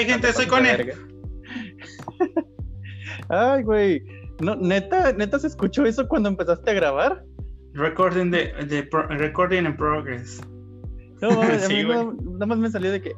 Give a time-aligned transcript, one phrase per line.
[0.00, 0.92] Hey, gente, soy con él.
[3.28, 4.02] Ay, güey.
[4.40, 7.22] No, neta, neta se escuchó eso cuando empezaste a grabar.
[7.74, 10.40] Recording, the, the pro- recording in progress.
[11.20, 11.98] No, mames, a Sí, mí güey.
[11.98, 13.12] no- nada más me salió de que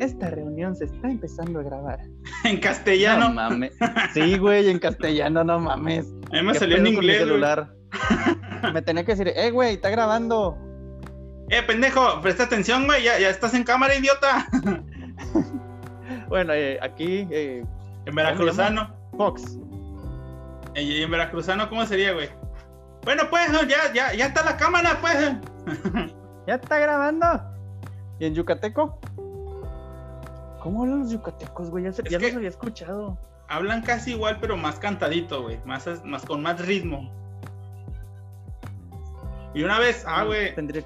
[0.00, 2.00] esta reunión se está empezando a grabar.
[2.44, 3.28] En castellano.
[3.28, 3.72] No mames.
[4.14, 6.06] Sí, güey, en castellano, no mames.
[6.32, 7.18] a mí me ¿Qué salió en inglés.
[7.18, 7.70] celular?
[8.72, 10.56] Me tenía que decir, eh, güey, está grabando.
[11.50, 13.02] Eh, pendejo, presta atención, güey.
[13.04, 14.46] Ya, ya estás en cámara, idiota.
[16.34, 17.64] Bueno, eh, aquí, eh,
[18.06, 18.92] En veracruzano.
[19.16, 19.56] Fox.
[20.74, 22.28] Y en veracruzano, ¿cómo sería, güey?
[23.04, 25.16] Bueno, pues, no, ya, ya, ya está la cámara, pues.
[26.48, 27.24] ¿Ya está grabando?
[28.18, 28.98] ¿Y en yucateco?
[30.60, 31.84] ¿Cómo hablan los yucatecos, güey?
[31.84, 33.16] Ya, se- Es ya los había escuchado.
[33.46, 35.60] Hablan casi igual, pero más cantadito, güey.
[35.64, 37.12] Más, más con más ritmo.
[39.54, 40.82] Y una vez, ah, güey, Tendría,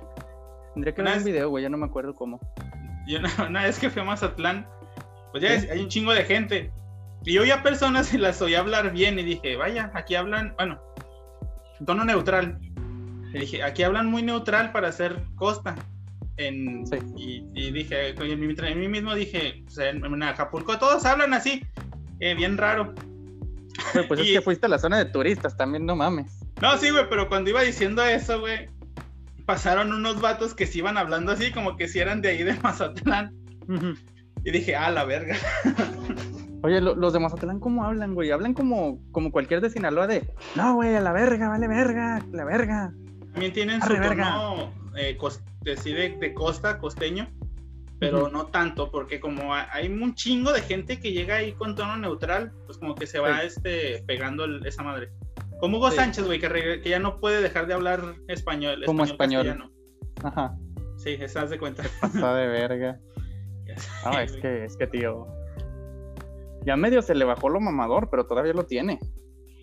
[0.75, 2.39] tendría que ver un video, güey, ya no me acuerdo cómo.
[3.07, 4.67] y una, una vez que fui a Mazatlán,
[5.33, 6.71] pues ya hay un chingo de gente.
[7.25, 10.81] Y yo oía personas y las oía hablar bien y dije, vaya, aquí hablan, bueno,
[11.85, 12.59] tono neutral.
[13.35, 15.75] Y dije, aquí hablan muy neutral para hacer costa.
[16.37, 16.97] En, Sí.
[17.17, 21.65] y, y dije, en mí, mismo dije, o sea, en, en Acapulco todos hablan así,
[22.21, 22.95] eh, bien raro.
[24.07, 26.39] Pues Y- es que fuiste a la zona de turistas también, no mames.
[26.63, 28.69] No, sí, güey, pero cuando iba diciendo eso, güey,
[29.47, 32.55] pasaron unos vatos que sí iban hablando así, como que si eran de ahí de
[32.55, 33.35] Mazatlán.
[34.45, 35.37] Y dije, ah, la verga.
[36.63, 38.31] Oye, lo- los de Mazatlán, ¿cómo hablan, güey?
[38.31, 42.45] Hablan como, como cualquier de Sinaloa de, no, güey, a la verga, vale verga, la
[42.45, 42.93] verga.
[43.33, 47.29] También tienen su Arre, tono eh, cos- de, sí, de, de costa, costeño,
[48.01, 48.33] pero Ujú.
[48.33, 51.97] no tanto, porque como ha- hay un chingo de gente que llega ahí con tono
[51.97, 53.47] neutral, pues como que se va Sí.
[53.47, 55.11] este, pegando el- esa madre.
[55.61, 55.97] Como Hugo Sí.
[55.97, 58.83] Sánchez, güey, que, ya no puede dejar de hablar español.
[58.87, 59.71] Como español.
[60.25, 60.57] Ajá,
[60.97, 61.85] Sí, estás de cuenta.
[62.01, 62.99] pasa de verga.
[64.05, 65.27] Ah, es que, es que, tío.
[66.65, 68.99] Ya medio se le bajó lo mamador, pero todavía lo tiene.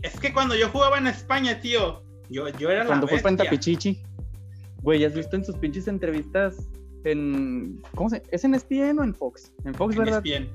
[0.01, 3.21] Es que cuando yo jugaba en España, tío, yo, yo era Cuando la fue.
[3.21, 4.01] Pentapichichi.
[4.81, 6.55] Güey, ¿has visto en sus pinches entrevistas
[7.03, 7.81] en.
[7.95, 8.23] ¿Cómo se?
[8.31, 9.51] ¿Es en ESPN o en Fox?
[9.65, 10.21] En Fox, En ¿verdad?
[10.25, 10.49] ESPN,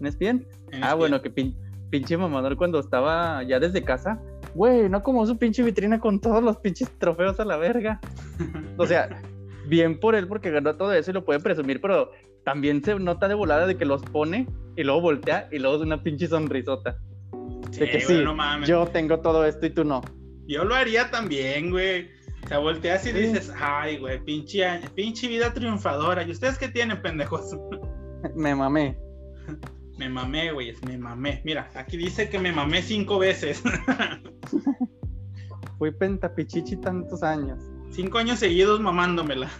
[0.00, 0.46] ¿En ESPN?
[0.72, 0.98] en Ah, ESPN.
[0.98, 1.56] bueno, que pin-
[1.90, 4.20] pinche mamador cuando estaba ya desde casa.
[4.54, 8.00] Güey, no como su pinche vitrina con todos los pinches trofeos a la verga.
[8.76, 9.08] O sea,
[9.68, 12.10] bien por él porque ganó todo eso y lo puede presumir, pero
[12.44, 14.46] también se nota de volada de que los pone
[14.76, 16.98] y luego voltea y luego de una pinche sonrisota.
[17.70, 18.68] De que güey, sí, no mames.
[18.68, 20.00] yo tengo todo esto y tú no.
[20.46, 22.08] Yo lo haría también, güey.
[22.44, 23.18] O sea, volteas y Sí.
[23.18, 26.22] dices, ay, güey, pinche, pinche vida triunfadora.
[26.22, 27.56] ¿Y ustedes qué tienen, pendejos?
[28.36, 28.96] Me mamé.
[29.98, 31.40] me mamé, güey, me mamé.
[31.44, 33.62] Mira, aquí dice que me mamé cinco veces.
[35.78, 37.58] Fui pentapichichi tantos años.
[37.90, 39.50] cinco años seguidos mamándomela.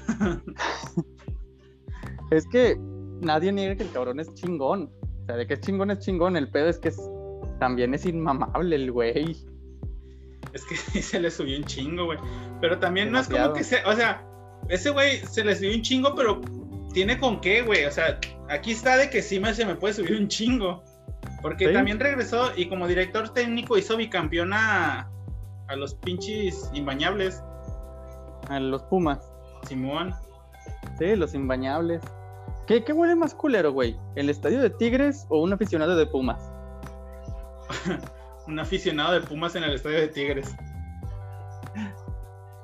[2.30, 2.76] Es que
[3.20, 4.90] nadie niega que el cabrón es chingón.
[5.22, 6.36] O sea, de que es chingón es chingón.
[6.36, 7.10] El pedo es que es-
[7.60, 9.36] también es inmamable el güey.
[10.52, 12.18] Es que sí se le subió un chingo, güey.
[12.60, 14.26] Pero también no es como que se, o sea,
[14.68, 16.40] ese güey se le subió un chingo, pero
[16.92, 17.84] tiene con qué, güey.
[17.86, 18.18] O sea,
[18.48, 20.82] aquí está de que sí me, se me puede subir un chingo.
[21.42, 21.72] Porque Sí.
[21.74, 25.10] también regresó y como director técnico hizo bicampeón a,
[25.68, 27.42] a los pinches imbañables,
[28.48, 29.20] A los Pumas.
[29.66, 30.12] Simón.
[30.98, 32.02] Sí, los imbañables.
[32.66, 33.96] ¿Qué, qué huele más culero, güey?
[34.14, 36.50] ¿El estadio de Tigres o un aficionado de Pumas?
[38.46, 40.54] Un aficionado de Pumas en el estadio de Tigres.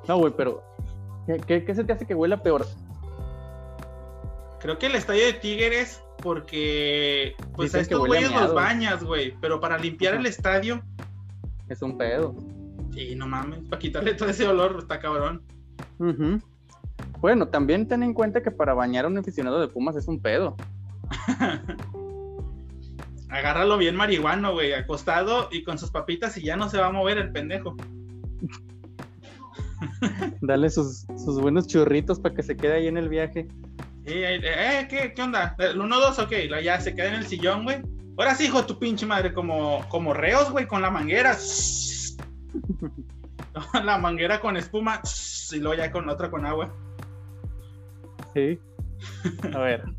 [0.07, 0.63] No, güey, pero.
[1.27, 2.67] ¿qué, qué, qué se te hace que huela peor?
[4.61, 9.35] Creo que el estadio de Tigres, porque pues Dicen a estos güeyes los bañas, güey.
[9.41, 10.83] Pero para limpiar el estadio,
[11.69, 12.35] Es un pedo.
[12.93, 15.43] sí, no mames, para quitarle todo ese olor, está cabrón.
[15.99, 16.41] Ujú.
[17.21, 20.21] Bueno, también ten en cuenta que para bañar a un aficionado de Pumas es un
[20.21, 20.57] pedo.
[23.29, 26.93] Agárralo bien marihuano, güey, acostado y con sus papitas y ya no se va a
[26.93, 27.77] mover el pendejo.
[30.41, 33.47] Dale sus, sus buenos churritos para que se quede ahí en el viaje.
[34.05, 35.55] Eh, eh, eh, ¿qué, ¿qué onda?
[35.59, 36.25] ¿El 1-2?
[36.25, 37.83] Ok, ya se queda en el sillón, güey.
[38.17, 41.37] Ahora sí, hijo tu pinche madre, como, como reos, güey, con la manguera.
[43.85, 45.01] la manguera con espuma
[45.53, 46.73] y luego ya con otra con agua.
[48.35, 48.59] Sí.
[49.55, 49.85] A ver.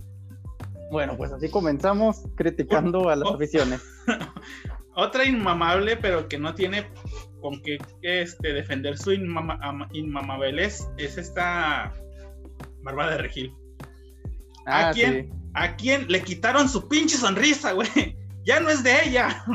[0.92, 3.36] Bueno, pues así comenzamos criticando a las Oh.
[3.36, 3.82] aficiones.
[4.94, 6.86] Otra inmamable, pero que no tiene
[7.40, 9.58] con qué este, defender su inmama,
[10.98, 11.94] es esta
[12.84, 13.56] Barba de Regil.
[14.66, 15.32] ¿A Ah, quién?
[15.32, 15.40] sí.
[15.54, 17.88] ¿A quién le quitaron su pinche sonrisa, güey?
[18.44, 19.46] Ya no es de ella.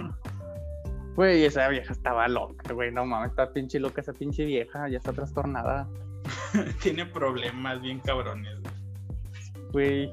[1.17, 2.93] Güey, esa vieja estaba loca, güey.
[2.93, 4.89] No mames, está pinche loca esa pinche vieja.
[4.89, 5.87] Ya está trastornada.
[6.83, 8.55] Tiene problemas bien cabrones.
[9.73, 10.13] güey.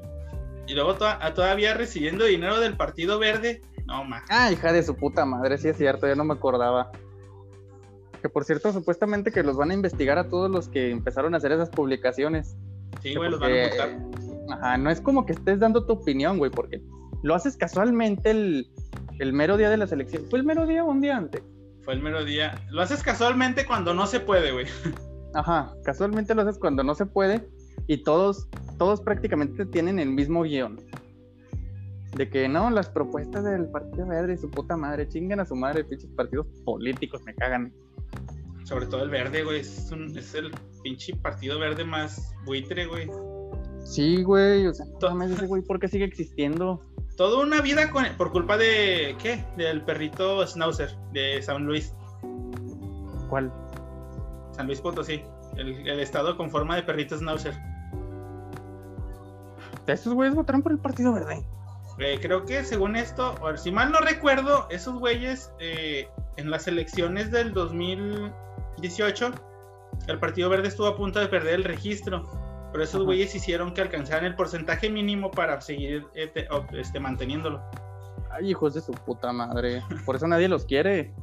[0.66, 3.62] Y luego to- a- todavía recibiendo dinero del Partido Verde.
[3.86, 4.22] No, ma.
[4.30, 6.90] Ah, hija de su puta madre, sí es cierto, ya no me acordaba.
[8.22, 11.36] Que por cierto, supuestamente que los van a investigar a todos los que empezaron a
[11.36, 12.56] hacer esas publicaciones.
[13.02, 13.98] Sí, güey, los van a multar.
[14.50, 16.80] Ajá, no es como que estés dando tu opinión, güey, porque
[17.22, 18.70] lo haces casualmente el,
[19.18, 20.24] el mero día de la selección.
[20.30, 21.42] ¿Fue el mero día o un día antes?
[21.82, 22.54] Fue el mero día.
[22.70, 24.66] Lo haces casualmente cuando no se puede, güey.
[25.34, 27.48] Ajá, casualmente lo haces cuando no se puede
[27.86, 28.48] y todos,
[28.78, 30.78] todos prácticamente tienen el mismo guion.
[32.16, 35.56] De que no, las propuestas del Partido Verde y su puta madre, chinguen a su
[35.56, 37.72] madre, pinches partidos políticos, me cagan.
[38.62, 39.60] Sobre todo el verde, güey.
[39.60, 40.52] Es, un- es el
[40.84, 43.10] pinche Partido Verde más buitre, güey.
[43.84, 46.80] Sí, güey, o sea, mames, ese güey, ¿por qué sigue existiendo?
[47.16, 49.16] Toda una vida con, por culpa de.
[49.20, 49.44] ¿Qué?
[49.56, 51.92] Del perrito Schnauzer de San Luis.
[53.28, 53.52] ¿Cuál?
[54.54, 55.22] San Luis Potosí.
[55.56, 57.54] El, el estado con forma de perrito Schnauzer.
[59.86, 61.44] Esos güeyes votaron por el Partido Verde.
[61.98, 66.66] Eh, creo que según esto, o si mal no recuerdo, esos güeyes eh, en las
[66.66, 69.30] elecciones del 2018,
[70.08, 72.28] el Partido Verde estuvo a punto de perder el registro,
[72.72, 73.04] pero esos Ajá.
[73.04, 77.62] güeyes hicieron que alcanzaran el porcentaje mínimo para seguir este, este, manteniéndolo.
[78.32, 79.80] Ay, hijos de su puta madre.
[80.04, 81.14] Por eso nadie los quiere.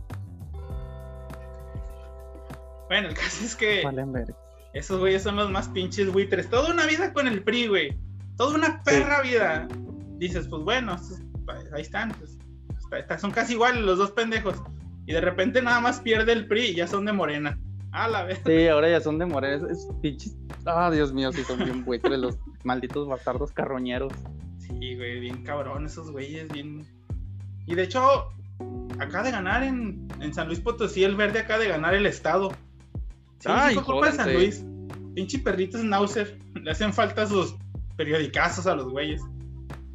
[2.92, 3.82] Bueno, el caso es que
[4.74, 6.50] esos güeyes son los más pinches buitres.
[6.50, 7.98] Toda una vida con el PRI, güey.
[8.36, 9.66] Toda una perra vida.
[10.18, 11.22] Dices, pues bueno, estos-
[11.74, 12.12] ahí están.
[12.12, 12.38] pues,
[13.22, 14.62] son casi iguales los dos pendejos.
[15.06, 17.58] Y de repente nada más pierde el PRI y ya son de Morena.
[17.94, 18.42] A la vez.
[18.46, 19.56] Sí, ahora ya son de Morena.
[19.56, 20.36] Es, es pinches.
[20.66, 24.12] Ah, Dios mío, sí son bien buitres los malditos bastardos carroñeros.
[24.58, 26.86] Sí, güey, bien cabrón esos güeyes, bien.
[27.68, 28.34] Y de hecho,
[29.00, 32.52] acaba de ganar en, en San Luis Potosí, el verde acaba de ganar el estado.
[33.42, 34.34] Sí, Ay, culpa de San.
[34.34, 34.66] Luis.
[35.16, 36.40] Pinche perrito Schnauzer.
[36.56, 37.56] Le hacen falta sus
[37.98, 39.22] periodicazos a los güeyes.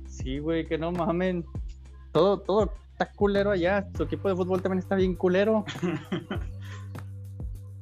[0.09, 1.45] Sí, güey, que no mamen.
[2.13, 3.87] Todo, todo está culero allá.
[3.97, 5.65] Su equipo de fútbol también está bien culero.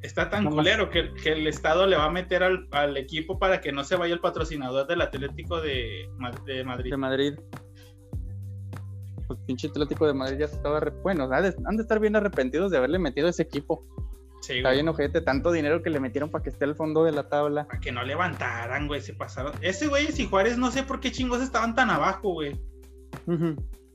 [0.02, 3.38] Está tan No culero que, que el Estado le va a meter al, al equipo
[3.38, 6.90] para que no se vaya el patrocinador del Atlético de, Ma- de Madrid.
[6.90, 7.34] De Madrid.
[9.26, 10.78] Pues pinche Atlético de Madrid ya estaba.
[10.78, 13.82] arre- Bueno, han de, han de estar bien arrepentidos de haberle metido ese equipo.
[14.44, 17.12] Sí, Está bien ojete, tanto dinero que le metieron para que esté al fondo de
[17.12, 17.67] la tabla.
[17.67, 19.52] Para que no levantaran, güey, se pasaron.
[19.62, 22.61] Ese güey y Juárez no sé por qué chingos estaban tan abajo, güey.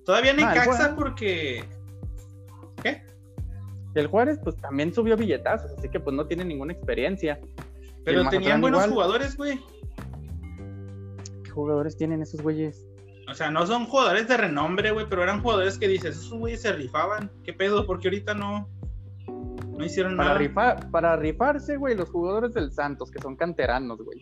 [0.05, 1.63] Todavía no Ah, Caxa porque.
[2.81, 3.03] ¿Qué?
[3.93, 7.39] El Juárez, pues también subió billetazos, así que pues no tiene ninguna experiencia.
[8.03, 8.91] Pero tenían buenos igual.
[8.91, 9.59] jugadores, güey.
[11.43, 12.87] ¿Qué jugadores tienen esos güeyes?
[13.27, 16.61] O sea, no son jugadores de renombre, güey, pero eran jugadores que dices, esos güeyes
[16.63, 17.29] se rifaban.
[17.43, 17.85] ¿Qué pedo?
[17.85, 18.67] Porque ahorita no.
[19.79, 20.39] No hicieron Para, nada.
[20.39, 24.19] rifar, para rifarse, güey, los jugadores del Santos, que son canteranos, güey.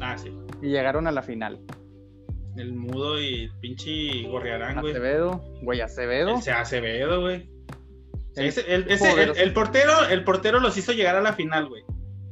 [0.00, 0.32] Ah, sí.
[0.62, 1.60] Y llegaron a la final.
[2.56, 4.92] El mudo y pinche gorriarán, güey.
[4.92, 6.36] Acevedo, güey, Acevedo.
[6.36, 7.50] El sea Acevedo, güey.
[8.36, 9.40] El Ese- el, ese- el- poderoso.
[9.42, 11.82] el portero, el portero los hizo llegar a la final, güey.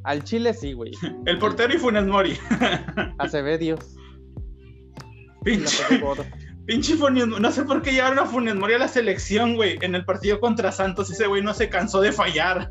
[0.05, 0.93] Al Chile sí, güey.
[1.27, 2.39] El portero y Funes Mori.
[3.19, 3.97] Acevedios.
[5.43, 5.83] Pinche.
[6.69, 7.43] Pinche Funes Mori.
[7.43, 9.77] No sé por qué llevaron a Funes Mori a la selección, güey.
[9.81, 12.69] En el partido contra Santos, ese güey no se cansó de fallar.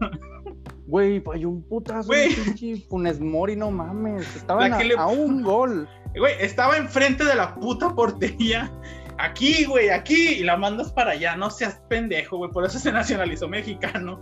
[0.85, 2.33] Güey, falló un putazo Güey.
[2.33, 4.35] pinche Funes Mori, no mames.
[4.37, 5.89] Estaban a, le- a un gol.
[6.17, 8.71] Güey, estaba enfrente de la puta portería.
[9.17, 10.35] Aquí, güey, aquí.
[10.35, 11.35] Y la mandas para allá.
[11.35, 12.51] No seas pendejo, güey.
[12.51, 14.21] Por eso se nacionalizó mexicano.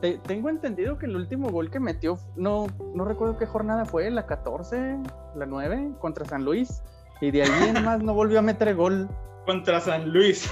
[0.00, 4.08] Te- tengo entendido que el último gol que metió, no, no recuerdo qué jornada fue,
[4.10, 4.98] la 14,
[5.34, 6.82] la 9, contra San Luis.
[7.20, 9.08] Y de ahí en más no volvió a meter gol.
[9.46, 10.50] Contra San Luis.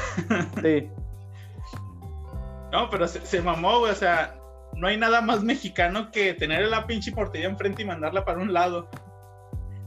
[0.63, 0.89] Sí.
[2.73, 3.93] No, pero se, se mamó, güey.
[3.93, 4.35] O sea,
[4.75, 8.53] no hay nada más mexicano que tener la pinche portería enfrente y mandarla para un
[8.53, 8.89] lado.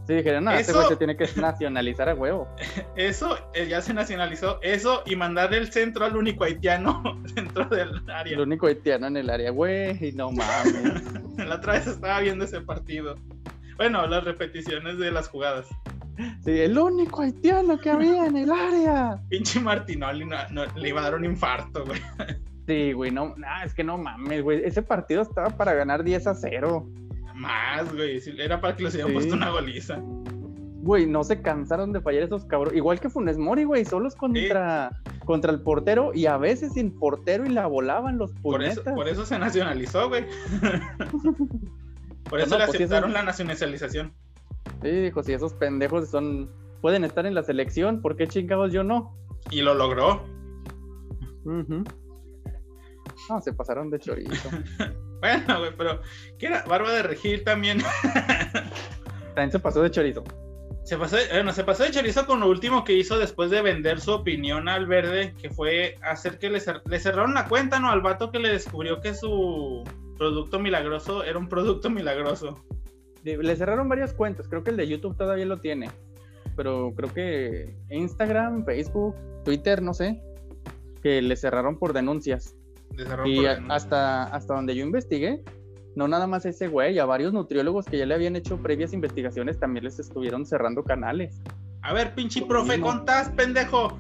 [0.08, 2.48] Sí, dijeron, no, este Eso- güey se tiene que nacionalizar a huevo.
[2.96, 4.60] Eso eh, ya se nacionalizó.
[4.62, 7.02] Eso y mandar el centro al único haitiano
[7.36, 8.42] dentro del El área.
[8.42, 11.04] único haitiano en el área, güey, no mames.
[11.38, 13.16] La otra vez estaba viendo ese partido.
[13.76, 15.68] Bueno, las repeticiones de las jugadas.
[16.44, 19.22] Sí, el único haitiano que había en el área.
[19.30, 22.00] Pinche Martinoli no- no- le iba a dar un infarto, güey.
[22.68, 24.62] Sí, güey, no, nah, es que no mames, güey.
[24.66, 26.86] Ese partido estaba para ganar 10 a 0.
[27.36, 28.20] Más, güey.
[28.40, 29.14] Era para que les hubieran Sí.
[29.16, 30.00] puesto una goliza.
[30.02, 32.74] Güey, no se cansaron de fallar esos cabros.
[32.74, 34.90] Igual que Funes Mori, güey, solos contra,
[35.26, 38.94] contra el portero y a veces sin portero y la volaban los Por eso, puñetas.
[38.96, 40.26] por eso se nacionalizó, güey.
[42.30, 44.14] Por eso No, le pues aceptaron la nacionalización.
[44.90, 46.50] Sí, dijo, si esos pendejos son
[46.82, 49.18] pueden estar en la selección, ¿por qué chingados yo no?
[49.52, 50.24] Y lo logró.
[53.30, 54.50] No, se pasaron de chorizo.
[55.20, 56.00] Bueno, güey, pero
[56.38, 56.64] ¿qué era?
[56.66, 57.80] Barba de Regil también.
[59.34, 60.24] También se pasó de chorizo.
[60.84, 64.00] Se pasó, bueno, se pasó de chorizo con lo último que hizo después de vender
[64.00, 67.90] su opinión al verde, que fue hacer que le, cer- le cerraron la cuenta, ¿no?
[67.90, 69.84] Al vato que le descubrió que su
[70.20, 72.64] producto milagroso era un producto milagroso.
[73.36, 75.90] Le cerraron varias cuentas, creo que el de YouTube todavía lo tiene.
[76.56, 80.22] Pero creo que Instagram, Facebook, Twitter, no sé,
[81.04, 82.56] que le cerraron por denuncias.
[82.96, 83.76] Le cerraron Y por a- denuncia.
[83.76, 85.44] hasta, hasta donde yo investigué,
[85.96, 89.60] no nada más ese güey, a varios nutriólogos que ya le habían hecho previas investigaciones
[89.60, 91.42] también les estuvieron cerrando canales.
[91.82, 94.00] A ver, pinche profe, contás, pendejo.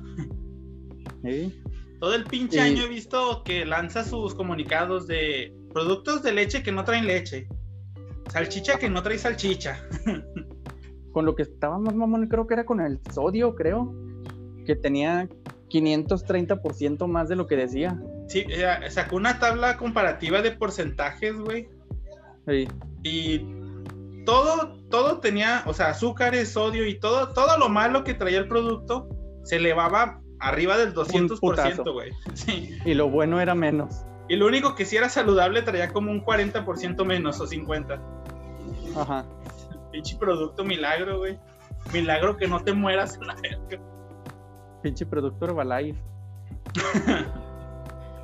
[1.23, 1.61] ¿sí?
[1.99, 6.71] Todo el pinche año he visto que lanza sus comunicados de productos de leche que
[6.71, 7.47] no traen leche.
[8.29, 9.81] Salchicha que no trae salchicha.
[11.11, 13.91] Con lo que estaba más mamón, creo que era con el sodio, creo,
[14.67, 15.27] que tenía
[15.69, 17.99] 530% más de lo que decía.
[18.27, 18.45] Sí,
[18.89, 21.69] sacó una tabla comparativa de porcentajes, güey.
[22.45, 22.67] Sí.
[23.01, 23.45] Y
[24.25, 28.47] todo, todo tenía, o sea, azúcares, sodio y todo, todo lo malo que traía el
[28.47, 29.09] producto
[29.43, 31.93] se elevaba arriba del 200%, putazo.
[31.93, 32.11] güey.
[32.33, 32.77] Sí.
[32.85, 34.05] Y lo bueno era menos.
[34.29, 38.16] Y lo único que sí era saludable traía como un 40% menos o 50%.
[38.95, 39.25] Ajá.
[39.91, 41.37] Pinche producto milagro, güey.
[41.93, 43.79] Milagro que no te mueras en la verga.
[44.81, 45.99] Pinche producto Herbalife.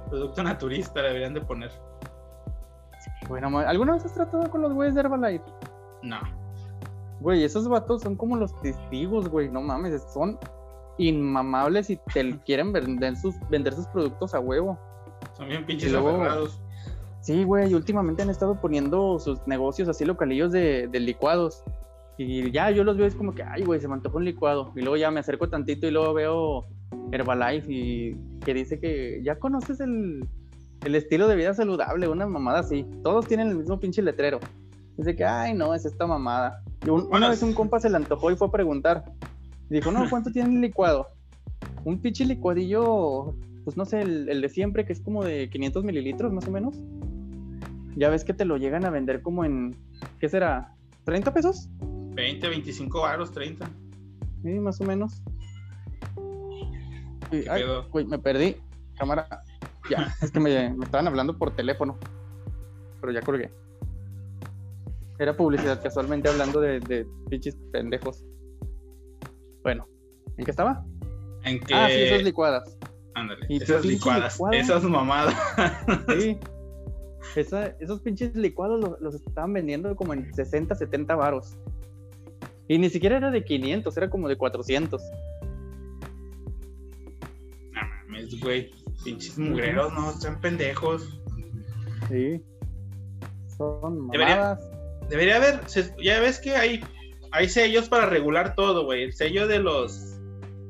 [0.09, 1.71] Producto naturista le deberían de poner.
[3.27, 5.43] Bueno, ¿alguna vez has tratado con los güeyes de Herbalife?
[6.03, 6.19] No.
[7.19, 9.49] Güey, esos vatos son como los testigos, güey.
[9.49, 10.37] No mames, son
[10.97, 14.77] inmamables y te quieren vender sus, vender sus productos a huevo.
[15.35, 16.59] Son bien pinches luego- aferrados.
[17.23, 21.63] Sí, güey, y últimamente han estado poniendo sus negocios así localillos de, de licuados.
[22.17, 24.71] Y ya yo los veo, es como que, ay, güey, se me antojó un licuado.
[24.75, 26.65] Y luego ya me acerco tantito y luego veo
[27.11, 28.15] Herbalife y
[28.45, 30.27] que dice que ya conoces el,
[30.85, 32.85] el estilo de vida saludable, una mamada así.
[33.03, 34.39] Todos tienen el mismo pinche letrero.
[34.97, 36.61] Dice que, ay, no, es esta mamada.
[36.85, 39.05] Y un- una vez un compa se le antojó y fue a preguntar.
[39.69, 41.07] Y dijo, no, ¿cuánto tiene el licuado?
[41.85, 45.83] Un pinche licuadillo, pues no sé, el, el de siempre, que es como de 500
[45.83, 46.75] mililitros más o menos.
[47.95, 49.75] Ya ves que te lo llegan a vender como en,
[50.19, 50.75] ¿qué será?
[51.05, 51.69] ¿30 pesos?
[52.15, 53.69] 20, 25 varos, 30.
[54.43, 55.21] Sí, más o menos.
[57.31, 58.57] Y- ¿Qué ay, güey, me perdí.
[58.97, 59.27] Cámara.
[59.89, 61.97] Ya, es que me, me estaban hablando por teléfono.
[63.01, 63.51] Pero ya colgué.
[65.19, 68.23] Era publicidad casualmente hablando de, de pinches pendejos.
[69.63, 69.87] Bueno,
[70.37, 70.85] ¿en qué estaba?
[71.43, 71.73] En que.
[71.73, 72.77] Ah, sí, esas licuadas.
[73.15, 74.53] Ándale, esas licuadas, licuado.
[74.55, 75.35] esas mamadas.
[76.17, 76.37] Sí.
[77.35, 81.55] Esa- esos pinches licuados los, los estaban vendiendo como en 60, 70 varos.
[82.67, 85.01] Y ni siquiera era de 500, era como de 400.
[87.71, 88.71] No mames, güey.
[89.03, 91.19] Pinches mugreros, no, están pendejos.
[92.09, 92.41] Sí.
[93.57, 94.69] Son Debería- mamadas.
[95.09, 95.59] Debería haber,
[96.01, 96.79] ya ves que hay,
[97.31, 99.03] hay sellos para regular todo, güey.
[99.03, 100.17] El sello de los,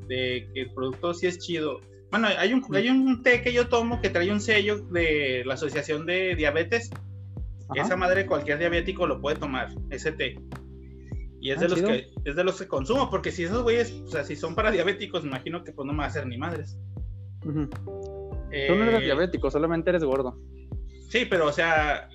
[0.07, 1.79] de que el producto sí es chido.
[2.13, 5.55] Bueno, hay un, hay un té que yo tomo que trae un sello de la
[5.55, 6.91] Asociación de Diabetes.
[7.69, 7.81] Ajá.
[7.81, 10.35] Esa madre cualquier diabético lo puede tomar, ese té.
[11.41, 11.89] Y es Ah, de los chido.
[11.89, 14.69] que es de los que consumo, porque si esos güeyes, o sea, si son para
[14.69, 16.77] diabéticos, me imagino que pues no me va a hacer ni madres.
[18.51, 20.39] Eh, Tú no eres diabético, solamente eres gordo.
[21.09, 22.09] Sí, pero o sea,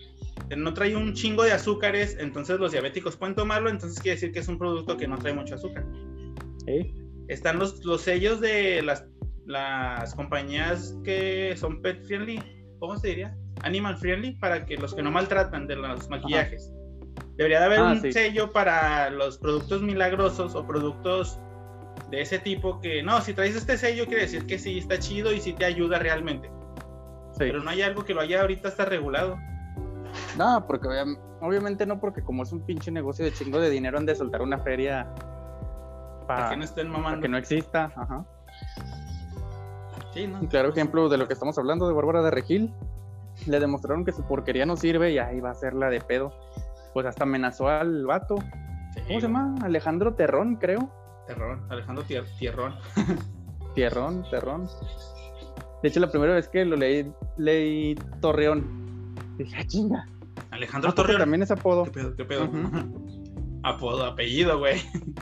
[0.56, 4.38] no trae un chingo de azúcares, entonces los diabéticos pueden tomarlo, entonces quiere decir que
[4.38, 5.84] es un producto que no trae mucho azúcar.
[6.66, 6.94] Sí.
[7.26, 9.04] Están los, los sellos de las,
[9.48, 12.40] las compañías que son pet friendly,
[12.78, 13.34] ¿cómo se diría?
[13.62, 16.70] Animal friendly, para que los que no maltratan de los maquillajes.
[17.36, 18.12] Debería de haber Ah, un sí.
[18.12, 21.40] sello para los productos milagrosos o productos
[22.10, 25.32] de ese tipo que, no, si traes este sello quiere decir que sí está chido
[25.32, 26.48] y sí te ayuda realmente.
[27.32, 27.38] Sí.
[27.40, 29.36] Pero no hay algo que lo haya ahorita está regulado.
[30.36, 33.96] No, porque obvia- obviamente no, porque como es un pinche negocio de chingo de dinero,
[33.98, 35.06] han de soltar una feria
[36.26, 37.22] Para para, que no estén para mamando.
[37.22, 37.92] que no exista.
[37.96, 38.24] Ajá.
[40.18, 40.40] Sí, ¿no?
[40.40, 42.72] Un claro ejemplo de lo que estamos hablando de Bárbara de Regil.
[43.46, 46.32] Le demostraron que su porquería no sirve y ahí va a ser la de pedo.
[46.92, 48.34] Pues hasta amenazó al vato.
[48.94, 49.54] Sí, ¿Cómo se llama?
[49.62, 50.90] Alejandro Terrón, creo.
[51.28, 52.74] Terrón, Alejandro Tier- Tierrón.
[53.74, 54.66] Tierrón, Terrón.
[55.82, 59.14] De hecho, la primera vez que lo leí, leí Torreón.
[59.36, 60.08] Dije, ah, chinga.
[60.50, 61.20] Alejandro ¿A poco Torreón.
[61.20, 61.84] También es apodo.
[61.84, 62.16] ¿Qué pedo?
[62.16, 62.48] ¿Qué pedo?
[63.62, 64.78] Apodo, apellido, güey.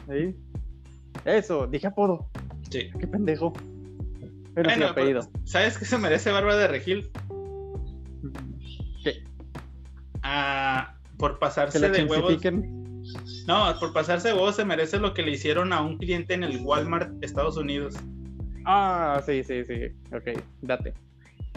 [0.08, 0.36] Sí.
[1.24, 2.30] Eso, dije apodo.
[2.70, 2.90] Sí.
[2.98, 3.52] Qué pendejo.
[4.56, 5.20] Pero apellido.
[5.20, 7.10] pero, ¿Sabes qué se merece Bárbara de Regil?
[9.04, 9.22] ¿Qué?
[10.22, 12.42] Ah, por pasarse de huevos.
[13.46, 16.42] No, por pasarse de huevos se merece lo que le hicieron a un cliente en
[16.42, 17.96] el Walmart, Estados Unidos.
[18.64, 19.94] Ah, sí, sí, sí.
[20.10, 20.94] Ok, date.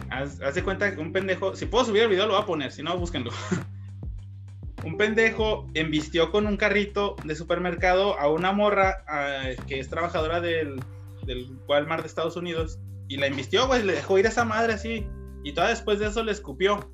[0.10, 1.56] Haz, haz de cuenta que un pendejo.
[1.56, 2.74] Si puedo subir el video, lo voy a poner.
[2.74, 3.32] Si no, búsquenlo.
[4.84, 10.42] un pendejo embistió con un carrito de supermercado a una morra ah, que es trabajadora
[10.42, 10.82] del,
[11.30, 14.74] del Walmart de Estados Unidos y la embistió, güey, le dejó ir a esa madre
[14.74, 15.08] así.
[15.44, 16.92] Y toda después de eso le escupió.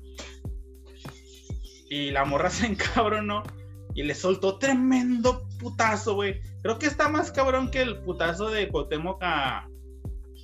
[1.88, 3.42] Y la morra se encabronó
[3.94, 6.40] y le soltó tremendo putazo, güey.
[6.62, 9.68] Creo que está más cabrón que el putazo de Cuauhtémoc a,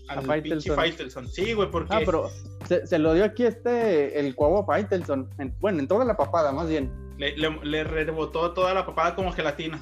[0.09, 0.77] al A pinche Faitelson.
[0.77, 1.29] Faitelson.
[1.29, 2.31] Sí, güey, porque Ah, pero
[2.67, 5.29] se, se lo dio aquí este, el cuavo Faitelson.
[5.39, 6.91] En- bueno, en toda la papada, más bien.
[7.19, 9.79] le, le- le rebotó toda la papada como gelatina.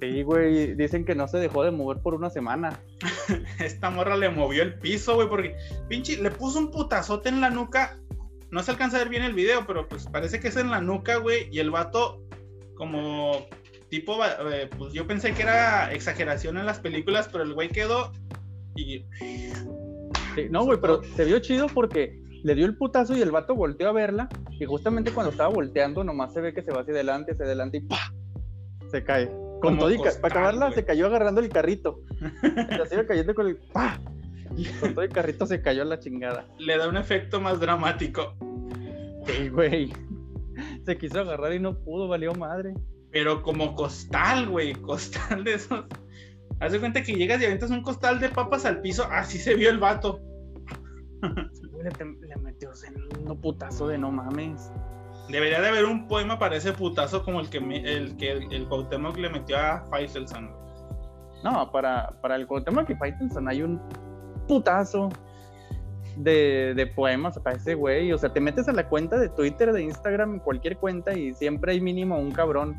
[0.00, 2.80] Sí, güey, dicen que no se dejó de mover por una semana.
[3.58, 5.56] Esta morra le movió el piso, güey, porque
[5.88, 7.98] pinche le puso un putazote en la nuca.
[8.50, 10.80] No se alcanza a ver bien el video, pero pues parece que es en la
[10.80, 11.48] nuca, güey.
[11.50, 12.22] Y el vato,
[12.76, 13.46] como
[13.88, 18.12] tipo, eh, pues yo pensé que era exageración en las películas, pero el güey quedó
[18.74, 19.04] y
[20.34, 23.54] Sí, no, güey, pero se vio chido porque le dio el putazo y el vato
[23.54, 24.28] volteó a verla.
[24.50, 27.78] Y justamente cuando estaba volteando, nomás se ve que se va hacia adelante, hacia adelante
[27.78, 28.12] y ¡pa!
[28.90, 29.30] Se cae.
[29.62, 32.00] Con todo y para acabarla, se cayó agarrando el carrito.
[32.88, 34.00] Se iba cayendo con el ¡pa!
[34.56, 36.46] Y con todo el carrito se cayó a la chingada.
[36.58, 38.34] le da un efecto más dramático.
[39.26, 39.92] Sí, güey.
[40.84, 42.74] Se quiso agarrar y no pudo, valió madre.
[43.10, 45.84] Pero como costal, güey, costal de esos.
[46.60, 49.54] Haz de cuenta que llegas y aventas un costal de papas al piso, así se
[49.54, 50.20] vio el vato.
[51.22, 51.90] Le,
[52.28, 52.70] le metió
[53.26, 54.70] un putazo de no mames.
[55.28, 58.52] Debería de haber un poema para ese putazo como el que me- el que el,
[58.52, 60.50] el Cuauhtémoc le metió a Faitelson.
[61.44, 63.80] No, para, para el Cuauhtémoc y Faitelson hay un
[64.46, 65.08] putazo
[66.16, 68.12] de, de poemas para ese güey.
[68.12, 71.72] O sea, te metes a la cuenta de Twitter, de Instagram, cualquier cuenta y siempre
[71.72, 72.76] hay mínimo un cabrón.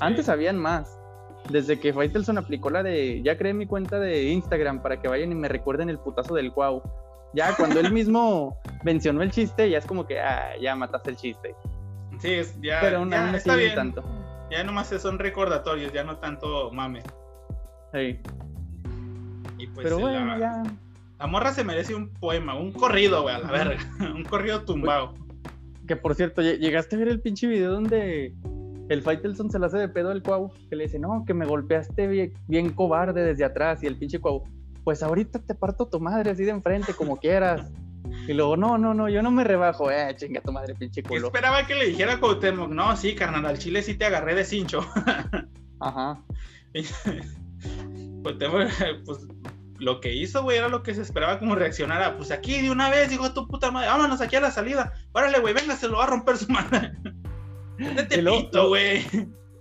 [0.00, 0.98] Antes habían más.
[1.50, 5.30] Desde que Faitelson aplicó la de ya creé mi cuenta de Instagram para que vayan
[5.32, 6.82] y me recuerden el putazo del Cuau.
[7.34, 11.16] Ya cuando él mismo mencionó el chiste, ya es como que ah, ya mataste el
[11.16, 11.54] chiste.
[12.20, 13.74] Sí, es- ya, Pero aún ya está bien.
[13.74, 14.02] tanto.
[14.50, 17.02] Ya nomás son recordatorios, ya no tanto mame.
[17.92, 18.18] Sí.
[19.58, 20.62] Y pues Pero la, bueno, ya.
[21.18, 23.76] la morra se merece un poema, un corrido, güey, a la verga.
[24.14, 25.14] un corrido tumbado.
[25.86, 28.34] Que por cierto, lle- llegaste a ver el pinche video donde
[28.88, 31.44] el Faitelson se le hace de pedo al Cuau, que le dice, no, que me
[31.46, 34.44] golpeaste bien, bien cobarde desde atrás, y el pinche Cuau,
[34.84, 37.70] pues ahorita te parto tu madre así de enfrente, como quieras.
[38.26, 41.08] Y luego, no, no, no, yo no me rebajo, eh, chinga tu madre, pinche ¿Qué
[41.08, 41.26] culo.
[41.28, 42.68] esperaba que le dijera a Cuauhtémoc?
[42.70, 44.80] No, sí, carnal, al chile sí te agarré de cincho.
[45.80, 46.22] Ajá.
[48.22, 48.68] Cuauhtémoc,
[49.04, 49.18] pues
[49.78, 52.16] lo que hizo, güey, era lo que se esperaba como reaccionara.
[52.16, 54.92] Pues aquí de una vez, dijo tu puta madre, vámonos aquí a la salida.
[55.12, 56.92] Órale, güey, venga, se lo va a romper su madre.
[58.10, 59.04] Y luego- pito, güey.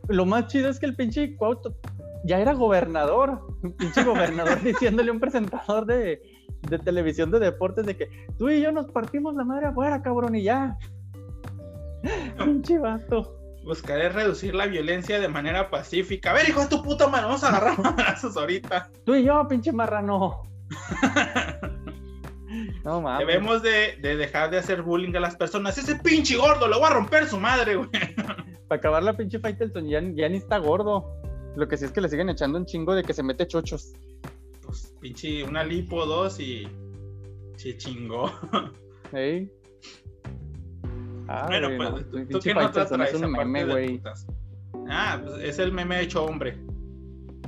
[0.07, 1.75] Lo más chido es que el pinche Cuau to-
[2.23, 6.21] ya era gobernador, un pinche gobernador diciéndole a un presentador de,
[6.69, 10.35] de televisión de deportes de que tú y yo nos partimos la madre afuera, cabrón,
[10.35, 10.77] y ya.
[12.37, 13.37] Pinche vato.
[13.63, 16.31] Buscaré reducir la violencia de manera pacífica.
[16.31, 18.89] A ver, hijo de tu puta madre, vamos a agarrar madrazos ahorita.
[19.05, 20.43] Tú y yo, pinche marrano.
[22.85, 23.27] No mames.
[23.27, 25.77] Debemos de, de dejar de hacer bullying a las personas.
[25.77, 27.89] Ese pinche gordo, le voy a romper su madre, güey.
[27.89, 31.03] Para acabar la pinche Faitelson ya, ya ni está gordo.
[31.55, 33.93] Lo que sí es que le siguen echando un chingo de que se mete chochos.
[35.01, 36.67] Pinche una lipo, dos y.
[37.57, 38.31] Se chingó.
[39.13, 39.49] ¿eh?
[41.27, 44.01] Ah, bueno, güey, pues, no, tú, qué nota Faitelson traes es un meme, güey.
[44.89, 46.57] Ah, pues es el meme hecho hombre.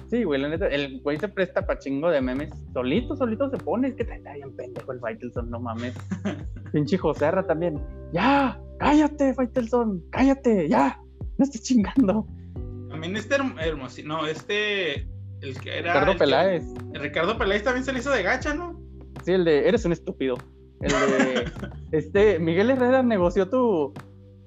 [0.09, 2.49] Sí, güey, la neta, el güey se presta para chingo de memes.
[2.73, 3.89] Solito, solito se pone.
[3.89, 5.95] Es que está bien pendejo el Faitelson, no mames.
[6.71, 7.81] Pinche Joserra también.
[8.13, 8.59] ¡Ya!
[8.79, 10.03] ¡Cállate, Faitelson!
[10.11, 10.69] ¡Cállate!
[10.69, 10.99] ¡Ya!
[11.37, 12.25] No estés chingando.
[12.89, 14.01] También este hermoso.
[14.05, 15.07] No, este.
[15.41, 15.93] El que era.
[15.93, 16.63] Ricardo el que- Peláez.
[16.93, 18.79] el Ricardo Peláez también se le hizo de gacha, ¿no?
[19.23, 20.35] Sí, el de eres un estúpido.
[20.81, 21.51] El de
[21.91, 23.93] este Miguel Herrera negoció tu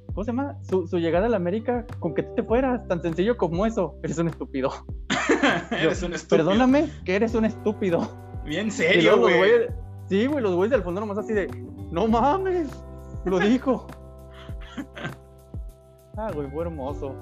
[0.07, 0.57] ¿cómo se llama?
[0.63, 3.95] Su, su llegada a la América con que tú te fueras, tan sencillo como eso.
[4.03, 4.71] Eres un estúpido.
[5.71, 6.45] Eres un estúpido.
[6.47, 8.11] Perdóname que eres un estúpido.
[8.45, 9.69] Bien serio, güey.
[10.09, 11.47] Sí, güey, los güeyes del fondo nomás así de
[11.93, 12.69] no mames.
[13.25, 13.87] Lo dijo.
[16.17, 17.15] Ah, güey, fue hermoso.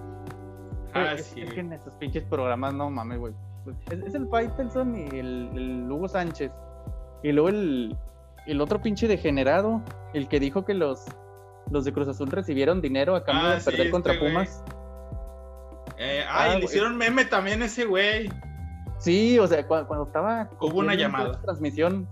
[0.95, 1.43] Ah, es, sí.
[1.43, 3.35] es que en estos pinches programas, no mames, güey.
[3.87, 6.51] Pues, Es, es el Faitelson y el, el Hugo Sánchez.
[7.23, 7.97] Y luego el,
[8.47, 9.83] el otro pinche degenerado,
[10.15, 11.05] el que dijo que los,
[11.71, 14.27] los de Cruz Azul recibieron dinero a cambio Ah, de sí, perder contra este.
[14.27, 14.65] Pumas.
[15.99, 16.65] Eh, Ah, ay, le güey.
[16.67, 18.31] hicieron meme también ese güey.
[18.99, 20.49] Sí, o sea, cua- cuando, estaba.
[20.61, 21.29] Hubo una llamada.
[21.33, 22.09] la Transmisión.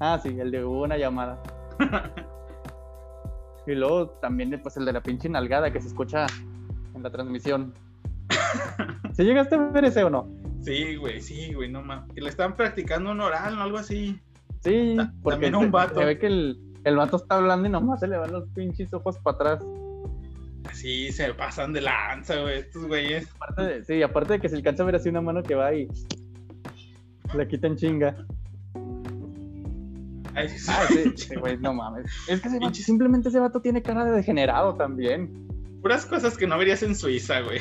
[0.00, 1.38] Ah, sí, el de hubo una llamada.
[3.66, 6.26] y luego también, pues, el de la pinche nalgada que se escucha
[6.94, 7.74] en la transmisión.
[9.12, 10.26] ¿Se llegaste a ver ese o no?
[10.66, 12.12] Sí, güey, sí, güey, no mames.
[12.12, 14.18] Que le estaban practicando un oral o algo así.
[14.64, 16.00] Sí, Ta- porque también un vato.
[16.00, 18.92] Se ve que el, el vato está hablando y nomás se le van los pinches
[18.92, 19.64] ojos para atrás.
[20.72, 23.28] sí, se pasan de lanza, güey, estos güeyes.
[23.36, 25.72] Aparte de- sí, aparte de que se alcanza a ver así una mano que va
[25.72, 25.86] y
[27.34, 28.16] la quitan chinga.
[30.34, 32.06] Ay, sí, Ah, sí, sí, güey, no mames.
[32.28, 35.46] Es que ese vato- simplemente ese vato tiene cara de degenerado también.
[35.80, 37.60] Puras cosas que no verías en Suiza, güey.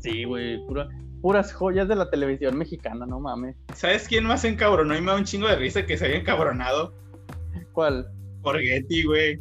[0.00, 0.88] Sí, güey, pura-
[1.20, 3.56] puras joyas de la televisión mexicana, no mames.
[3.74, 6.16] ¿Sabes quién más se encabronó y me da un chingo de risa que se haya
[6.16, 6.94] encabronado?
[7.72, 8.08] ¿Cuál?
[8.40, 9.40] Borghetti, güey.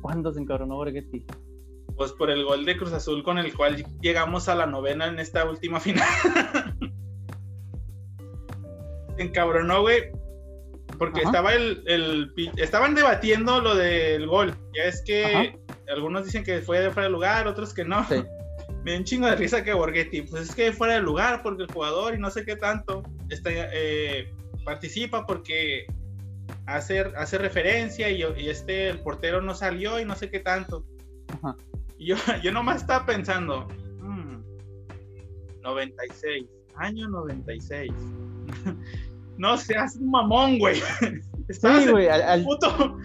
[0.00, 1.26] ¿Cuándo se encabronó Borghetti?
[1.96, 5.18] Pues por el gol de Cruz Azul con el cual llegamos a la novena en
[5.18, 6.08] esta última final.
[9.16, 10.10] se encabronó, güey.
[10.98, 11.28] Porque Ajá.
[11.28, 14.54] estaba el, el estaban debatiendo lo del gol.
[14.74, 15.74] Ya es que Ajá.
[15.94, 18.04] algunos dicen que fue de fuera de lugar, otros que no.
[18.08, 18.22] Sí.
[18.84, 21.64] Me da un chingo de risa que Borghetti, pues es que fuera de lugar porque
[21.64, 24.32] el jugador y no sé qué tanto está, eh,
[24.64, 25.86] participa porque
[26.66, 30.84] hace, hace referencia y, y este, el portero no salió y no sé qué tanto.
[31.28, 31.56] Ajá.
[31.98, 33.68] Y yo, yo nomás estaba pensando,
[34.00, 34.40] mm,
[35.62, 37.92] 96, año 96.
[39.36, 40.80] no seas un mamón, güey.
[41.48, 42.98] Estabas Sí, güey, al- al- puto.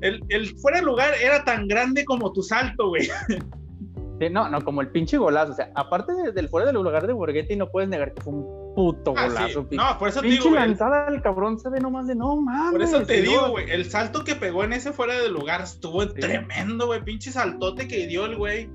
[0.00, 3.08] El, el fuera de lugar era tan grande como tu salto, güey.
[4.20, 5.52] Sí, no, no, como el pinche golazo.
[5.52, 8.32] O sea, aparte de- del fuera del lugar de Borghetti, no puedes negar que fue
[8.32, 9.34] un puto Ah, sí.
[9.34, 9.68] golazo.
[9.68, 10.68] pin- No, por eso te pinche digo, güey.
[10.68, 12.72] lanzada del cabrón se ve nomás de no mames.
[12.72, 16.06] Por eso te digo, güey, el salto que pegó en ese fuera de lugar estuvo
[16.08, 18.70] tremendo, güey, pinche saltote que dio el güey.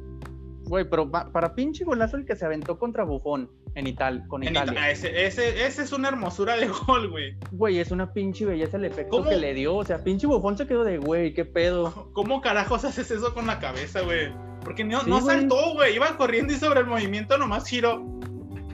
[0.65, 4.43] Güey, pero pa- para pinche golazo el que se aventó contra Bufón en Italia, con
[4.43, 4.71] En Italia.
[4.73, 7.35] Ita- ese, ese, ese es una hermosura de gol, güey.
[7.51, 9.29] Güey, es una pinche belleza el efecto ¿Cómo?
[9.29, 9.75] que le dio.
[9.75, 12.09] O sea, pinche Bufón se quedó de, güey, qué pedo.
[12.13, 14.31] ¿Cómo carajos haces eso con la cabeza, güey?
[14.63, 18.03] Porque no, Sí, no saltó, güey, iba corriendo y sobre el movimiento nomás giró.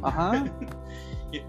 [0.01, 0.43] Ajá.
[1.31, 1.41] Y-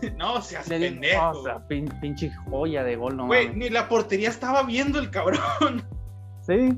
[0.16, 1.30] No, seas Le pendejo.
[1.30, 5.10] o sea, pin- pinche joya de gol, no Güey, ni la portería estaba viendo el
[5.10, 5.82] cabrón.
[6.42, 6.72] Sí.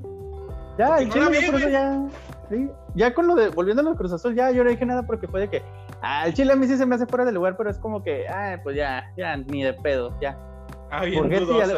[0.78, 1.72] Ya, el no chile, vi, por eso güey.
[1.72, 2.02] ya.
[2.48, 2.68] Sí.
[2.94, 5.28] Ya con lo de, volviendo a los Cruz Azul, ya yo no dije nada porque
[5.28, 5.62] fue de que,
[6.02, 8.02] ah, el chile a mí sí se me hace fuera de lugar, pero es como
[8.02, 10.37] que, ah, pues ya, ya, ni de pedo, ya.
[10.90, 11.24] Ah, bien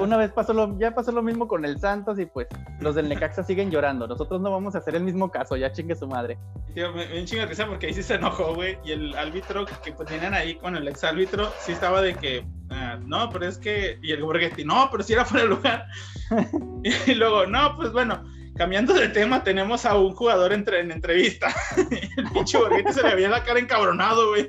[0.01, 2.47] una vez pasó lo, ya pasó lo mismo con el Santos y pues
[2.81, 4.07] los del Necaxa siguen llorando.
[4.07, 6.39] Nosotros no vamos a hacer el mismo caso, ya chingue su madre.
[6.75, 8.79] Tío, me, me de risa porque ahí sí se enojó, güey.
[8.85, 12.47] Y el árbitro que pues, tenían ahí con el ex árbitro, sí estaba de que,
[12.71, 13.99] ah, no, pero es que.
[14.03, 15.87] Y el Borghetti, no, pero si era fuera de lugar.
[17.07, 18.25] y luego, no, pues bueno,
[18.57, 21.55] cambiando de tema, tenemos a un jugador entre, en entrevista.
[22.17, 24.49] el pinche Borghetti se le había la cara encabronado, güey.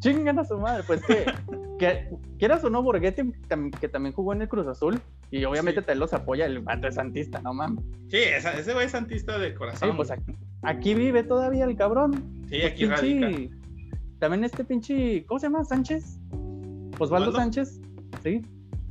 [0.00, 1.24] Chingan a su madre, pues que,
[1.78, 2.08] que
[2.38, 3.32] quieras o no, Borghetti,
[3.80, 5.86] que también jugó en el Cruz Azul, y obviamente Sí.
[5.86, 7.84] te los apoya el vato es santista, no mames.
[8.08, 9.96] Sí, esa- ese güey es santista de Sí, corazón.
[9.96, 10.32] pues aquí,
[10.62, 12.44] aquí vive todavía el cabrón.
[12.48, 13.56] sí, aquí Pinche- radica.
[14.20, 15.64] También este pinche, ¿cómo se llama?
[15.64, 16.18] Sánchez.
[16.98, 17.32] Osvaldo.
[17.32, 17.80] Sánchez.
[18.22, 18.42] Sí.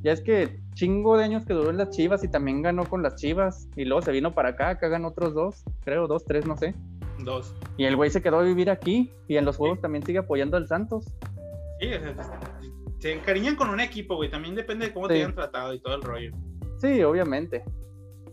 [0.02, 3.02] Ya es que chingo de años que duró en las Chivas y también ganó con
[3.02, 3.68] las Chivas.
[3.76, 6.76] Y luego se vino para acá, acá ganó otros dos, creo, dos, tres, no sé.
[7.24, 7.56] Dos.
[7.78, 10.58] Y el güey se quedó a vivir aquí y en los juegos también sigue apoyando
[10.58, 11.06] al Santos.
[11.80, 12.00] Sí, sea,
[13.04, 14.30] se encariñan con un equipo, güey.
[14.30, 16.32] También depende de cómo te hayan tratado y todo el rollo.
[16.78, 17.62] Sí, obviamente.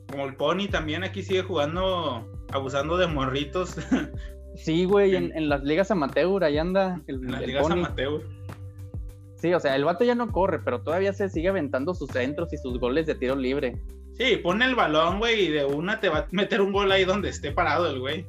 [0.09, 3.77] Como el Pony también aquí sigue jugando, abusando de morritos
[4.55, 7.73] Sí, güey, en, las ligas amateur, ahí anda el, en las el ligas Pony.
[7.73, 8.23] amateur.
[9.35, 12.53] Sí, o sea, el vato ya no corre, pero todavía se sigue aventando sus centros
[12.53, 13.77] y sus goles de tiro libre.
[14.13, 17.05] Sí, pone el balón, güey, y de una te va a meter un gol ahí
[17.05, 18.25] donde esté parado el güey.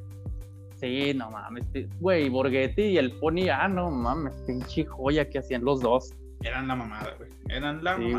[0.80, 1.66] Sí, no mames.
[2.00, 6.12] Güey, Borghetti y el Pony, ah, no mames, pinche joya que hacían los dos.
[6.42, 7.30] Eran la mamada, güey.
[7.48, 8.18] Eran la Sí, mamada.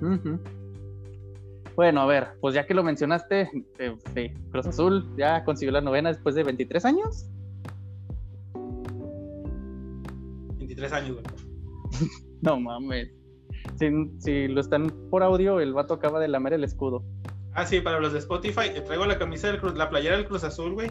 [0.00, 0.38] güey.
[1.74, 5.80] Bueno, a ver, pues ya que lo mencionaste, eh, sí, Cruz Azul ya consiguió la
[5.82, 7.28] novena después de 23 años.
[10.58, 11.24] 23 años, güey.
[12.42, 13.10] No mames.
[13.78, 13.86] Si,
[14.18, 17.02] si lo están por audio, el vato acaba de lamer el escudo.
[17.54, 20.26] Ah, sí, para los de Spotify, eh, traigo la camisa del Cruz, la playera del
[20.26, 20.90] Cruz Azul, güey.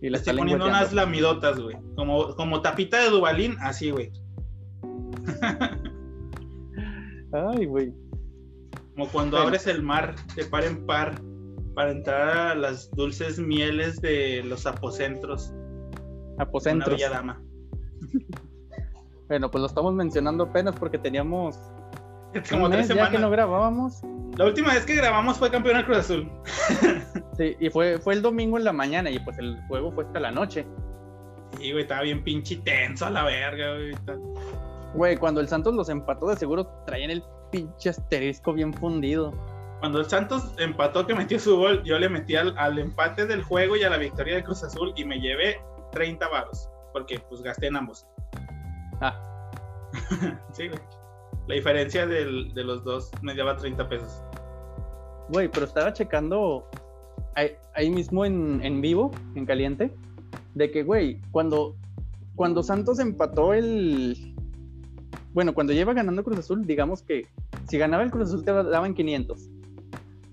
[0.00, 1.76] Y le estoy está poniendo unas lamidotas, güey.
[1.94, 4.10] Como, como tapita de Dubalín, así, güey.
[7.32, 7.92] Ay, güey.
[8.94, 11.20] Como cuando abres el mar de par en par
[11.74, 15.52] para entrar a las dulces mieles de los apocentros.
[16.38, 17.42] de Una dama.
[19.28, 21.56] Bueno, pues lo estamos mencionando apenas porque teníamos
[22.48, 23.10] Como un tres mes ya semanas.
[23.10, 24.02] que no grabábamos.
[24.36, 26.30] La última vez que grabamos fue campeón del Cruz Azul.
[27.36, 30.20] Sí, y fue, fue el domingo en la mañana y pues el juego fue hasta
[30.20, 30.64] la noche.
[31.60, 33.92] Y, güey, estaba bien pinche tenso a la verga, güey.
[34.94, 39.32] Güey, cuando el Santos los empató, de seguro traían el pinche asterisco bien fundido.
[39.80, 43.42] Cuando el Santos empató que metió su gol, yo le metí al, al empate del
[43.42, 45.60] juego y a la victoria del Cruz Azul y me llevé
[45.92, 46.68] 30 varos.
[46.92, 48.06] Porque pues gasté en ambos.
[49.00, 49.20] Ah,
[50.52, 50.80] Sí, güey.
[51.46, 54.22] La diferencia del- de los dos me lleva 30 pesos.
[55.28, 56.68] Güey, pero estaba checando
[57.34, 59.92] ahí, ahí mismo en, en vivo, en caliente,
[60.54, 61.74] de que, güey, cuando,
[62.36, 64.33] cuando Santos empató el...
[65.34, 67.26] Bueno, cuando lleva ganando Cruz Azul, digamos que
[67.68, 69.50] si ganaba el Cruz Azul te daban 500.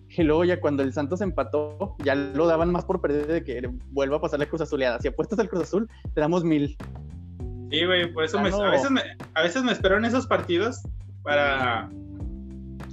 [0.10, 3.68] Y luego ya cuando el Santos empató, ya lo daban más por perder de que
[3.92, 5.00] vuelva a pasar la Cruz Azuleada.
[5.00, 6.78] Si apuestas al Cruz Azul, te damos mil.
[7.72, 8.62] Sí, güey, por eso Ah, me- no.
[8.64, 9.02] a, veces me,
[9.34, 10.82] a veces me espero en esos partidos
[11.24, 11.90] para.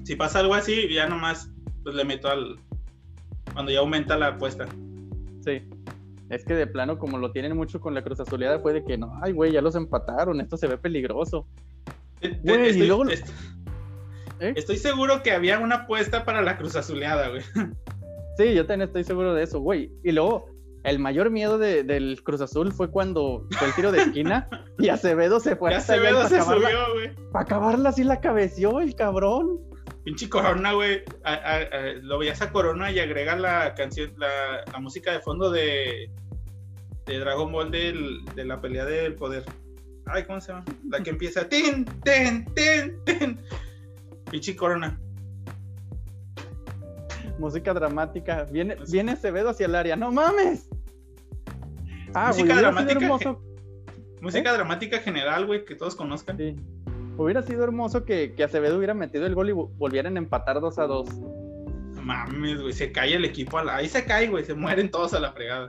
[0.04, 1.50] Si pasa algo así, ya nomás
[1.82, 2.56] pues le meto al.
[3.52, 4.66] Cuando ya aumenta la apuesta.
[5.44, 5.62] Sí.
[6.30, 9.18] Es que de plano, como lo tienen mucho con la Cruz Azuleada, puede que no.
[9.22, 11.46] Ay, güey, ya los empataron, esto se ve peligroso.
[12.20, 13.28] Eh, Güey, y estoy, luego- est-
[14.40, 14.52] ¿Eh?
[14.56, 17.42] estoy seguro que había una apuesta para la Cruz Azuleada, güey.
[18.36, 19.90] Sí, yo también estoy seguro de eso, güey.
[20.04, 20.48] Y luego,
[20.84, 24.88] el mayor miedo de- del Cruz Azul fue cuando fue el tiro de esquina y
[24.90, 27.10] Acevedo se fue y Acevedo se acabarla, subió, güey.
[27.32, 29.58] para acabarla así la cabeció el cabrón.
[30.04, 31.02] Pinche Corona, güey.
[32.02, 34.28] Lo veías a Corona y agrega la canción, la,
[34.72, 36.08] la música de fondo de,
[37.06, 39.44] de Dragon Ball del- de la pelea del poder.
[40.10, 40.64] Ay, ¿cómo se llama?
[40.88, 41.48] La que empieza.
[41.48, 43.38] Tin, ten, ten, ten.
[44.30, 44.98] Pinche Corona.
[47.38, 48.44] Música dramática.
[48.50, 49.96] Viene, viene Acevedo hacia el área.
[49.96, 50.68] ¡No mames!
[52.14, 53.42] Ah, Música dramática, hermoso.
[54.20, 56.36] Música dramática general, güey, que todos conozcan.
[56.36, 56.56] Sí.
[57.16, 60.60] Hubiera sido hermoso que, que Acevedo hubiera metido el gol y vo- volvieran a empatar
[60.60, 61.18] 2 a 2.
[61.20, 63.58] No Mames, güey, se cae el equipo.
[63.58, 65.68] a la- Ahí se cae, güey, se mueren todos a la fregada.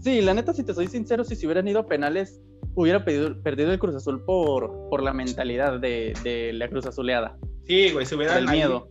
[0.00, 2.40] Sí, la neta, si te soy sincero, si se hubieran ido a penales,
[2.74, 7.36] hubiera pedido- perdido el Cruz Azul por, por la mentalidad de, de la Cruz Azuleada.
[7.66, 8.88] Sí, güey, se hubieran el miedo.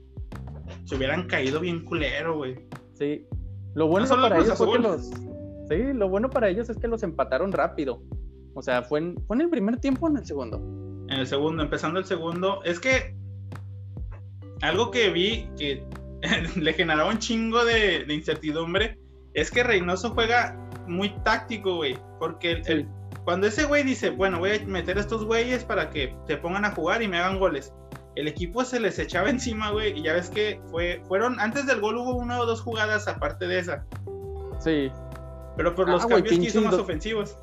[0.86, 2.56] se hubieran caído bien culero, güey.
[2.94, 3.26] Sí.
[3.76, 5.08] Lo bueno No para ellos fue que los.
[5.70, 8.02] Sí, lo bueno para ellos es que los empataron rápido.
[8.54, 10.58] O sea, fue en, fue en el primer tiempo o en el segundo.
[11.10, 13.16] En el segundo, empezando el segundo, es que
[14.62, 15.84] algo que vi que
[16.56, 19.00] le generaba un chingo de, de incertidumbre
[19.34, 20.56] es que Reynoso juega
[20.88, 21.98] muy táctico, güey.
[22.20, 22.88] Porque el- el-
[23.26, 26.66] cuando ese güey dice, bueno, voy a meter a estos güeyes para que se pongan
[26.66, 27.74] a jugar y me hagan goles.
[28.16, 31.82] El equipo se les echaba encima, güey, y ya ves que fue, fueron, antes del
[31.82, 33.86] gol hubo una o dos jugadas aparte de esa,
[34.60, 34.92] Sí.
[35.58, 37.38] pero por Ah, los güey, cambios que hizo más ofensivos.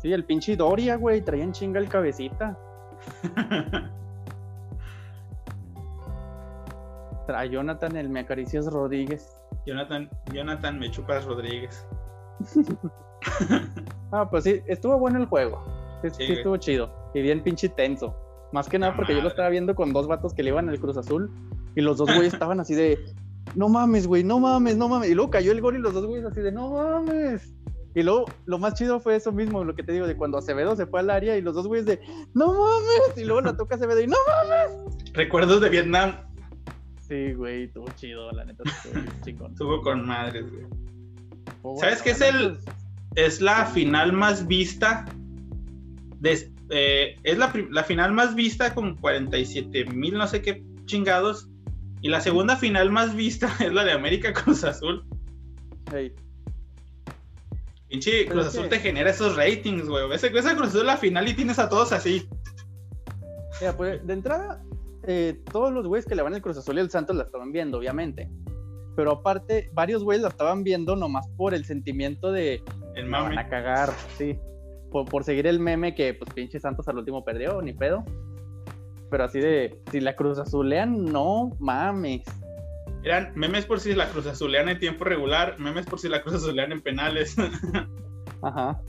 [0.00, 2.56] Sí, el pinche Doria, güey, traía en chinga el cabecita.
[7.28, 9.36] A Jonathan, el me acaricias Rodríguez.
[9.66, 11.86] Jonathan, Jonathan me chupas Rodríguez.
[14.12, 15.62] Ah, pues sí, estuvo bueno el juego.
[16.02, 16.38] Sí, Sí, sí güey.
[16.38, 16.90] estuvo chido.
[17.14, 18.14] Y bien pinche tenso.
[18.52, 20.78] Más que nada porque yo lo estaba viendo con dos vatos que le iban al
[20.80, 21.30] Cruz Azul.
[21.74, 22.98] Y los dos güeyes estaban así de,
[23.54, 25.10] no mames, güey, no mames, no mames.
[25.10, 27.52] Y luego cayó el gol y los dos güeyes así de, no mames.
[27.94, 30.76] Y luego lo más chido fue eso mismo, lo que te digo, de cuando Acevedo
[30.76, 32.00] se fue al área y los dos güeyes de,
[32.34, 33.16] no mames.
[33.16, 34.16] Y luego la toca Acevedo y no
[35.14, 36.14] Recuerdos de Vietnam.
[37.08, 39.52] Sí, güey, estuvo chido, la neta, estuvo chingón.
[39.52, 40.62] Estuvo con madres, güey.
[41.80, 42.58] ¿Sabes bueno, qué es el-
[43.18, 45.04] Es la final más vista.
[46.20, 51.48] de- eh, es la, la final más vista con 47 mil, no sé qué chingados.
[52.00, 55.04] Y la segunda final más vista es la de América Cruz Azul.
[55.92, 56.12] Ey,
[57.88, 60.08] Pinche Cruz es Azul te genera esos ratings, güey.
[60.08, 62.28] Ves esa Cruz Azul la final y tienes a todos así.
[63.60, 64.62] Mira, pues de entrada,
[65.04, 67.50] eh, todos los güeyes que le van al Cruz Azul y el Santos la estaban
[67.50, 68.30] viendo, obviamente.
[68.94, 72.62] Pero aparte, varios güeyes la estaban viendo nomás por el sentimiento de
[72.94, 74.38] El me van a cagar, sí.
[74.90, 78.04] Por, por seguir el meme que, pues, pinche Santos al último perdió, ni pedo.
[79.10, 82.22] Pero así de, si la Cruz Azulean, no mames.
[83.04, 86.36] Eran memes por si la Cruz Azulean en tiempo regular, memes por si la Cruz
[86.36, 87.36] Azulean en penales.
[88.42, 88.80] Ajá.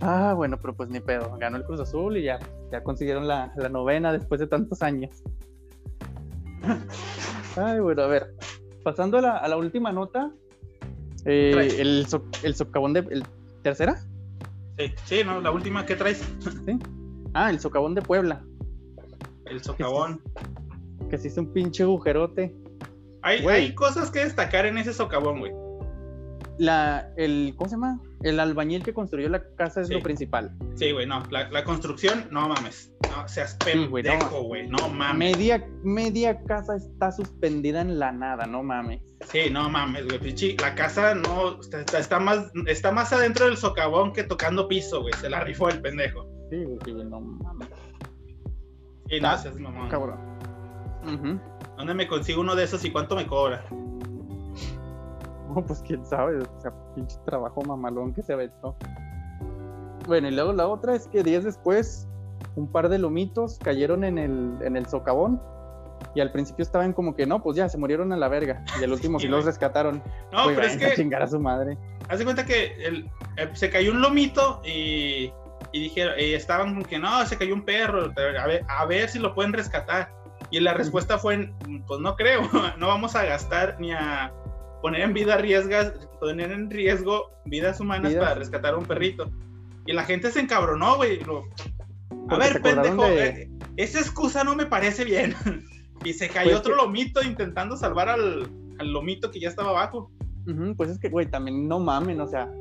[0.00, 1.36] Ah, bueno, pero pues ni pedo.
[1.38, 2.40] Ganó el Cruz Azul y ya,
[2.72, 5.22] ya consiguieron la, la novena después de tantos años.
[7.56, 8.34] Ay, bueno, a ver.
[8.82, 10.32] Pasando a la, a la última nota.
[11.24, 12.06] Eh, el,
[12.42, 13.00] el socavón de.
[13.10, 13.24] el-
[13.62, 14.02] ¿Tercera?
[14.76, 15.40] sí, sí, ¿no?
[15.40, 16.18] La última que traes.
[16.66, 16.78] ¿Sí?
[17.34, 18.42] Ah, el socavón de Puebla.
[19.46, 20.20] El socavón.
[21.10, 22.54] Que se hizo un pinche agujerote.
[23.22, 25.52] Hay, hay cosas que destacar en ese socavón, güey.
[26.58, 27.98] La, el, ¿Cómo se llama?
[28.22, 29.94] El albañil que construyó la casa es Sí.
[29.94, 30.52] lo principal.
[30.74, 31.22] Sí, güey, no.
[31.30, 32.92] La, la construcción, no mames.
[33.10, 34.10] No seas Sí, güey, no.
[34.10, 34.68] pendejo, güey.
[34.68, 35.18] No mames.
[35.36, 39.00] Media, media casa está suspendida en la nada, no mames.
[39.28, 40.18] Sí, no mames, güey.
[40.18, 41.58] Pichi, la casa no.
[41.60, 45.14] Está, está- más, está más adentro del socavón que tocando piso, güey.
[45.14, 46.26] Se la rifó el pendejo.
[46.50, 47.68] Sí, güey, sí, no mames.
[49.08, 49.88] Sí, no Ah, seas mamón.
[49.88, 50.18] Cabrón.
[51.76, 53.64] ¿Dónde me consigo uno de esos y cuánto me cobra?
[55.54, 58.76] No, pues quién sabe, o sea, pinche trabajo mamalón que se aventó.
[60.06, 62.08] Bueno, y luego la otra es que días después,
[62.56, 65.40] un par de lomitos cayeron en el, en el socavón
[66.14, 68.64] Y al principio estaban como que no, pues ya se murieron a la verga.
[68.80, 70.02] Y el último sí, los rescataron.
[70.32, 70.94] No, pero es que.
[70.94, 71.78] chingar a su madre.
[72.08, 75.32] Haz de cuenta que el, eh, se cayó un lomito y,
[75.72, 78.12] y dijeron, y estaban como que no, se cayó un perro.
[78.16, 80.12] A ver, a ver si lo pueden rescatar.
[80.50, 81.50] Y la respuesta fue,
[81.86, 82.42] pues no creo,
[82.78, 84.32] no vamos a gastar ni a
[84.82, 89.30] poner en vida riesgas, poner en riesgo vidas humanas para rescatar a un perrito.
[89.86, 91.20] Y la gente se encabronó, güey.
[92.28, 95.34] A ver, pendejo, eh, esa excusa no me parece bien.
[96.04, 100.10] y se cayó pues otro lomito intentando salvar al, al, lomito que ya estaba abajo.
[100.76, 102.52] pues es que, güey, también no mamen, o sea,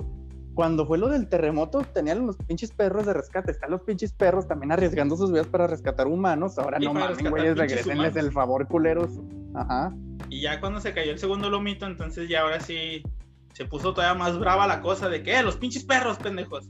[0.54, 3.52] cuando fue lo del terremoto, tenían los pinches perros de rescate.
[3.52, 6.60] Están los pinches perros también arriesgando sus vidas para rescatar humanos.
[6.60, 9.12] Ahora no mames, güeyes, regresenles el favor, culeros.
[9.54, 9.94] Ajá.
[10.32, 13.04] Y ya cuando se cayó el segundo lomito, entonces ya ahora sí
[13.52, 16.70] se puso todavía más brava la cosa de que, eh, los pinches perros, pendejos.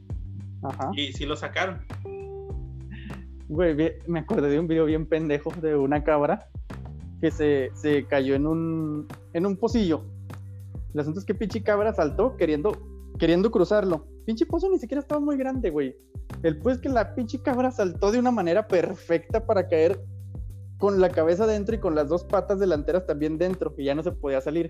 [0.63, 0.89] Ajá.
[0.95, 1.85] Y sí lo sacaron.
[3.49, 6.47] Güey, me acordé de un video bien pendejo de una cabra
[7.21, 10.05] que se, se cayó en un, en un pocillo.
[10.95, 12.71] El asunto es que pinche cabra saltó queriendo
[13.19, 14.07] queriendo cruzarlo.
[14.25, 15.95] Pinche pozo ni siquiera estaba muy grande, güey.
[16.41, 20.01] El pues que la pinche cabra saltó de una manera perfecta para caer
[20.81, 24.01] con la cabeza dentro y con las dos patas delanteras también dentro, que ya no
[24.01, 24.67] se podía salir.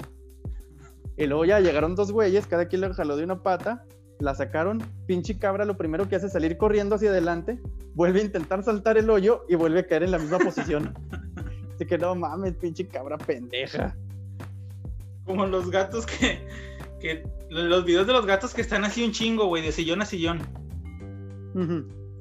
[1.16, 3.86] Y luego ya llegaron dos güeyes, cada quien le jaló de una pata,
[4.20, 7.62] la sacaron, pinche cabra lo primero que hace es salir corriendo hacia adelante,
[7.94, 10.94] vuelve a intentar saltar el hoyo y vuelve a caer en la misma posición.
[11.76, 13.96] Así que no mames, pinche cabra pendeja.
[15.24, 16.46] Como los gatos que,
[17.00, 20.06] que los videos de los gatos que están así un chingo, güey, de sillón a
[20.06, 20.42] sillón.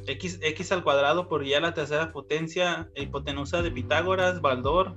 [0.07, 4.97] X, X al cuadrado por ya la tercera potencia, hipotenusa de Pitágoras, Baldor.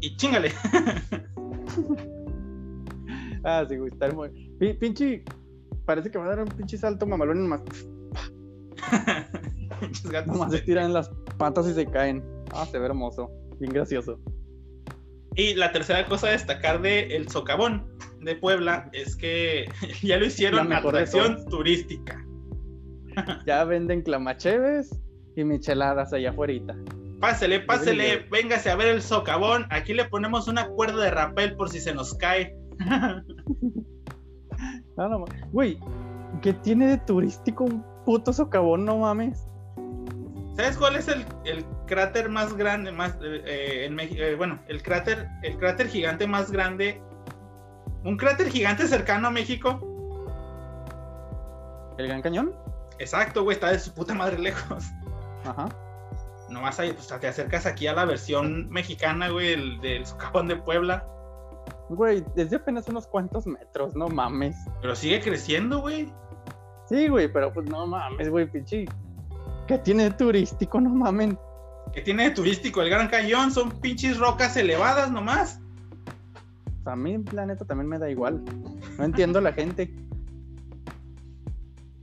[0.00, 0.52] Y chingale.
[3.44, 4.30] ah, sí, güey, está muy.
[4.74, 5.24] pinche.
[5.84, 7.62] Parece que va a dar un pinche salto mamalón más.
[9.80, 10.32] Pinches gatos.
[10.32, 12.22] Nomás se tiran las patas y se caen.
[12.52, 13.30] Ah, se ve hermoso.
[13.58, 14.20] Bien gracioso.
[15.34, 17.86] Y la tercera cosa a destacar de El Socavón
[18.20, 19.70] de Puebla es que
[20.02, 22.27] ya lo hicieron atracción turística.
[23.46, 24.98] ya venden clamacheves
[25.36, 26.74] y micheladas allá afuera.
[27.20, 29.66] Pásele, pásele, véngase a ver el socavón.
[29.70, 32.56] Aquí le ponemos una cuerda de rapel por si se nos cae.
[34.96, 35.78] no, no, güey,
[36.42, 38.84] ¿qué tiene de turístico un puto socavón?
[38.84, 39.44] No mames.
[40.56, 41.24] ¿Sabes cuál es el,
[41.86, 47.00] cráter más grande, más eh, en eh, bueno, el cráter, el cráter gigante más grande
[48.04, 49.80] un cráter gigante cercano a México.
[51.98, 52.54] ¿El Gran Cañón?
[52.98, 54.84] Exacto, güey, está de su puta madre lejos.
[55.44, 55.68] Ajá.
[56.48, 60.56] Nomás ahí, pues te acercas aquí a la versión mexicana, güey, del, del socavón de
[60.56, 61.06] Puebla.
[61.90, 64.56] Güey, desde apenas unos cuantos metros, no mames.
[64.80, 66.12] Pero sigue creciendo, güey.
[66.88, 68.86] Sí, güey, pero pues no mames, güey, pinche.
[69.66, 70.80] ¿Qué tiene de turístico?
[70.80, 71.38] No mamen.
[71.92, 72.80] ¿Qué tiene de turístico?
[72.82, 75.60] El Gran Cañón son pinches rocas elevadas nomás
[76.88, 78.42] a mí el planeta también me da igual.
[78.96, 79.92] No entiendo la gente.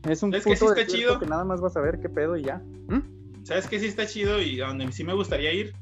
[0.07, 1.19] Es un puto que sí está chido?
[1.19, 2.57] que nada más vas a ver qué pedo y ya.
[2.87, 3.43] ¿Mm?
[3.43, 5.73] ¿Sabes qué sí está chido y a donde sí me gustaría ir?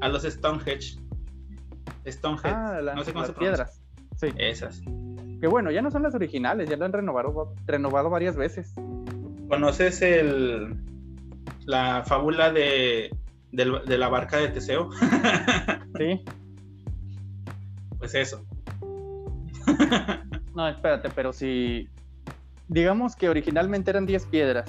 [0.00, 0.98] A los Stonehenge.
[2.06, 2.48] Stonehenge.
[2.48, 3.82] Ah, no sé cómo las piedras.
[4.16, 4.28] Sí.
[4.36, 4.80] Esas.
[5.40, 8.74] Que bueno, ya no son las originales, ya lo han renovado, renovado varias veces.
[9.48, 10.76] ¿Conoces el
[11.64, 13.14] la fábula de,
[13.52, 14.90] de la barca de Teseo?
[15.98, 16.24] sí.
[17.98, 18.44] Pues eso.
[20.54, 21.88] no, espérate, pero si.
[22.68, 24.68] Digamos que originalmente eran 10 piedras.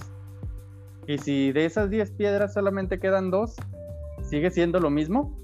[1.08, 3.56] Y si de esas 10 piedras solamente quedan dos,
[4.24, 5.38] ¿sigue siendo lo mismo?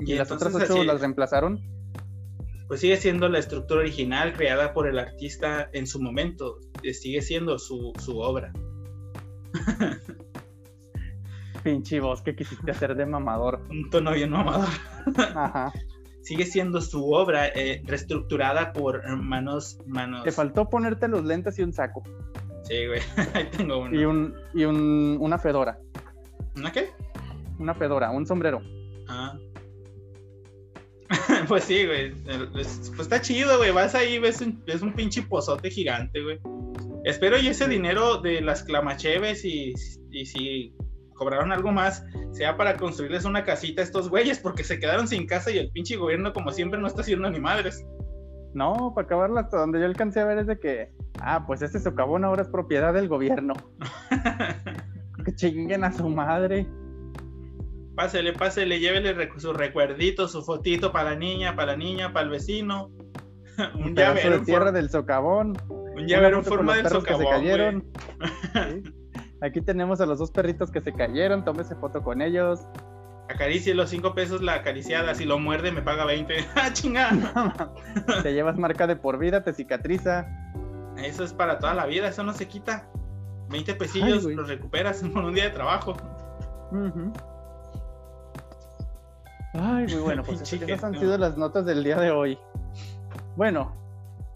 [0.00, 1.60] ¿Y, las otras 8 las reemplazaron?
[2.68, 6.58] Pues sigue siendo la estructura original creada por el artista en su momento.
[6.82, 8.52] Eh, sigue siendo su, su obra.
[11.66, 13.60] pinche voz que quisiste hacer de mamador.
[13.70, 14.68] Un tono bien mamador.
[15.34, 15.72] Ajá.
[16.26, 20.24] Sigue siendo su obra eh, reestructurada por manos, manos.
[20.24, 22.02] Te faltó ponerte los lentes y un saco.
[22.64, 23.00] Sí, güey.
[23.34, 23.94] Ahí tengo uno.
[23.94, 25.78] Y un, y un, una fedora.
[26.56, 26.90] ¿Una qué?
[27.60, 28.60] Una fedora, un sombrero.
[29.06, 29.38] Ah.
[31.46, 32.12] pues sí, güey.
[32.50, 33.70] Pues, está chido, güey.
[33.70, 36.40] Vas ahí, ves un, ves un pinche pozote gigante, güey.
[37.04, 39.74] Espero y ese dinero de las clamacheves y,
[40.10, 40.74] y si
[41.16, 45.26] cobraron algo más, sea para construirles una casita a estos güeyes, porque se quedaron sin
[45.26, 47.84] casa y el pinche gobierno, como siempre, no está haciendo ni madres.
[48.54, 50.90] No, para acabarla hasta donde yo alcancé a ver es de que,
[51.20, 53.54] ah, pues este socavón ahora es propiedad del gobierno.
[55.24, 56.66] que chinguen a su madre.
[57.96, 62.30] Pásele, pásele, llévele su recuerdito, su fotito para la niña, para la niña, para el
[62.30, 62.90] vecino.
[63.74, 64.38] un llavero.
[64.38, 65.56] de tierra del socavón.
[65.68, 67.04] Un llavero en forma del socavón.
[67.04, 67.84] Que se cayeron.
[69.42, 72.60] Aquí tenemos a los dos perritos que se cayeron, tómese foto con ellos.
[73.28, 76.34] Acaricie los cinco pesos la acariciada, si lo muerde me paga 20.
[76.54, 77.72] ¡Ah, chingada!
[78.22, 80.26] te llevas marca de por vida, te cicatriza.
[80.96, 82.88] Eso es para toda la vida, eso no se quita.
[83.50, 85.96] 20 pesillos los recuperas por un día de trabajo.
[89.54, 92.38] Ay, muy bueno, pues esas han sido las notas del día de hoy.
[93.36, 93.72] Bueno,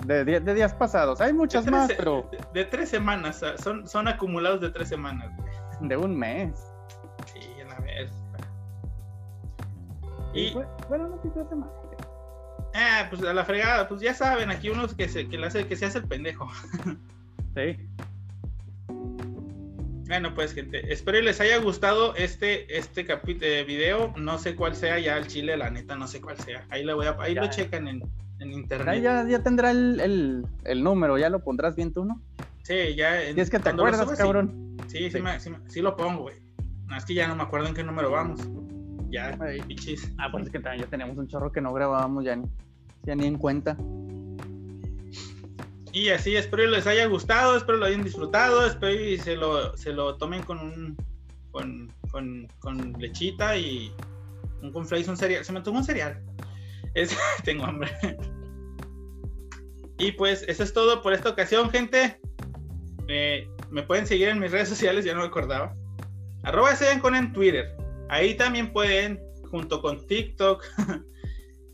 [0.07, 1.20] de, de, días pasados.
[1.20, 2.30] Hay muchas más, pero.
[2.53, 5.30] De, tres semanas, son, son acumulados de tres semanas.
[5.80, 6.53] De un mes.
[7.32, 7.40] Sí,
[7.76, 8.11] a ver.
[10.34, 10.53] Y.
[10.88, 11.74] Bueno, no tres semanas.
[12.74, 15.66] Ah, pues a la fregada, pues ya saben, aquí uno que se, que le hace,
[15.66, 16.48] que se hace el pendejo.
[17.57, 17.76] Sí.
[20.11, 24.12] Bueno, pues gente, espero les haya gustado este, este capítulo video.
[24.16, 26.66] No sé cuál sea ya el chile, la neta, no sé cuál sea.
[26.68, 28.02] Ahí lo voy a, ahí lo checan en,
[28.40, 28.88] en internet.
[28.88, 32.20] Ahí ya, ya tendrá el, el, el, número, ya lo pondrás bien tú, ¿no?
[32.64, 33.22] Sí, ya.
[33.22, 34.76] En, es que te acuerdas, cabrón.
[34.88, 35.50] Sí, sí, sí.
[35.68, 36.34] Sí, lo pongo, güey.
[36.88, 38.40] No, es que ya no me acuerdo en qué número vamos.
[39.11, 39.38] Ya,
[39.68, 40.12] pichis.
[40.18, 42.50] Ah, pues es que también ya teníamos un chorro que no grabábamos ya ni,
[43.04, 43.76] ya ni en cuenta.
[45.93, 49.93] Y así, espero les haya gustado, espero lo hayan disfrutado, espero y se lo, se
[49.93, 50.97] lo tomen con un
[51.51, 53.93] con, con, con lechita y
[54.62, 55.45] un conflace, un cereal.
[55.45, 56.22] Se me tomó un cereal.
[56.95, 57.91] Es, tengo hambre.
[59.99, 62.20] Y pues eso es todo por esta ocasión, gente.
[63.70, 65.74] me pueden seguir en mis redes sociales, ya no me acordaba.
[66.43, 66.70] Arroba
[67.03, 67.76] con en Twitter.
[68.09, 69.20] Ahí también pueden,
[69.51, 70.64] junto con TikTok,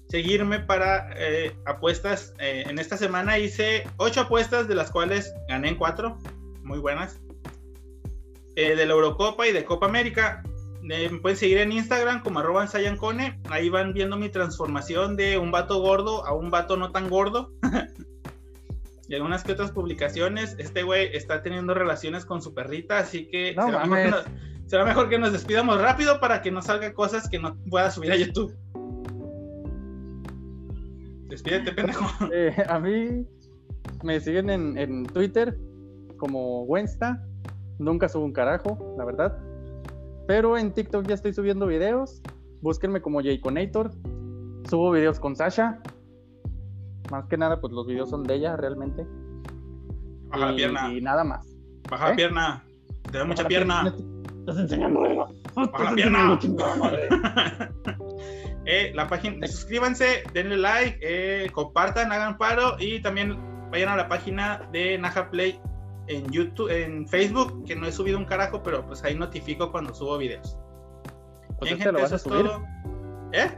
[0.09, 2.35] seguirme para eh, apuestas.
[2.39, 6.19] Eh, en esta semana hice ocho apuestas, de las cuales gané en cuatro,
[6.63, 7.21] muy buenas.
[8.57, 10.43] Eh, de la Eurocopa y de Copa América.
[10.83, 13.41] me pueden seguir en Instagram como arroba Sayancone.
[13.51, 17.53] Ahí van viendo mi transformación de un vato gordo a un vato no tan gordo.
[19.09, 20.57] y algunas que otras publicaciones.
[20.59, 24.25] Este güey está teniendo relaciones con su perrita, así que, será, mejor que nos,
[24.67, 28.13] será mejor que nos despidamos rápido para que no salga cosas que no pueda subir
[28.13, 28.55] a YouTube.
[31.37, 32.07] Despídete, pendejo.
[32.33, 33.27] Eh, a mí
[34.03, 35.59] me siguen en, Twitter
[36.17, 37.23] como Wensta.
[37.79, 39.39] Nunca subo un carajo, la verdad.
[40.27, 42.23] Pero en TikTok ya estoy subiendo videos.
[42.63, 43.91] Búsquenme como Jayconator.
[44.71, 45.79] Subo videos con Sasha.
[47.11, 49.07] Más que nada, pues los videos son de ella realmente.
[50.29, 50.93] Baja la pierna.
[50.95, 51.47] Y nada más.
[51.91, 52.17] Baja la ¿Eh?
[52.17, 52.65] pierna.
[53.13, 53.95] Te da mucha pierna.
[54.39, 55.01] Estás enseñando
[55.55, 56.39] Baja la pierna.
[58.67, 63.39] Eh, la página, suscríbanse, denle like, eh, compartan, hagan paro y también
[63.71, 65.61] vayan a la página de Naja Play
[66.09, 69.95] en YouTube, en Facebook, que no he subido un carajo, pero pues ahí notifico cuando
[69.95, 70.59] subo videos.
[71.59, 72.51] Pues este lo vas a subir.
[73.33, 73.51] ¿Eh?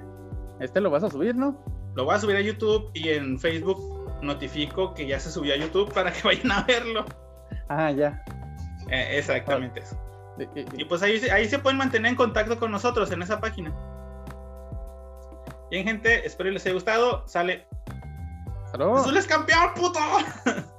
[0.61, 1.59] Este lo vas a subir, ¿no?
[1.95, 3.79] Lo voy a subir a YouTube y en Facebook
[4.23, 7.05] notifico que ya se subió a YouTube para que vayan a verlo.
[7.69, 8.23] Ah, ya.
[8.91, 9.99] Eh, exactamente eso.
[10.77, 13.75] Y pues ahí, ahí se pueden mantener en contacto con nosotros en esa página.
[15.71, 17.27] Bien, gente, espero les haya gustado.
[17.27, 17.67] Sale.
[18.71, 18.99] ¡Salud!
[18.99, 20.01] ¡Azul es campeón, puto!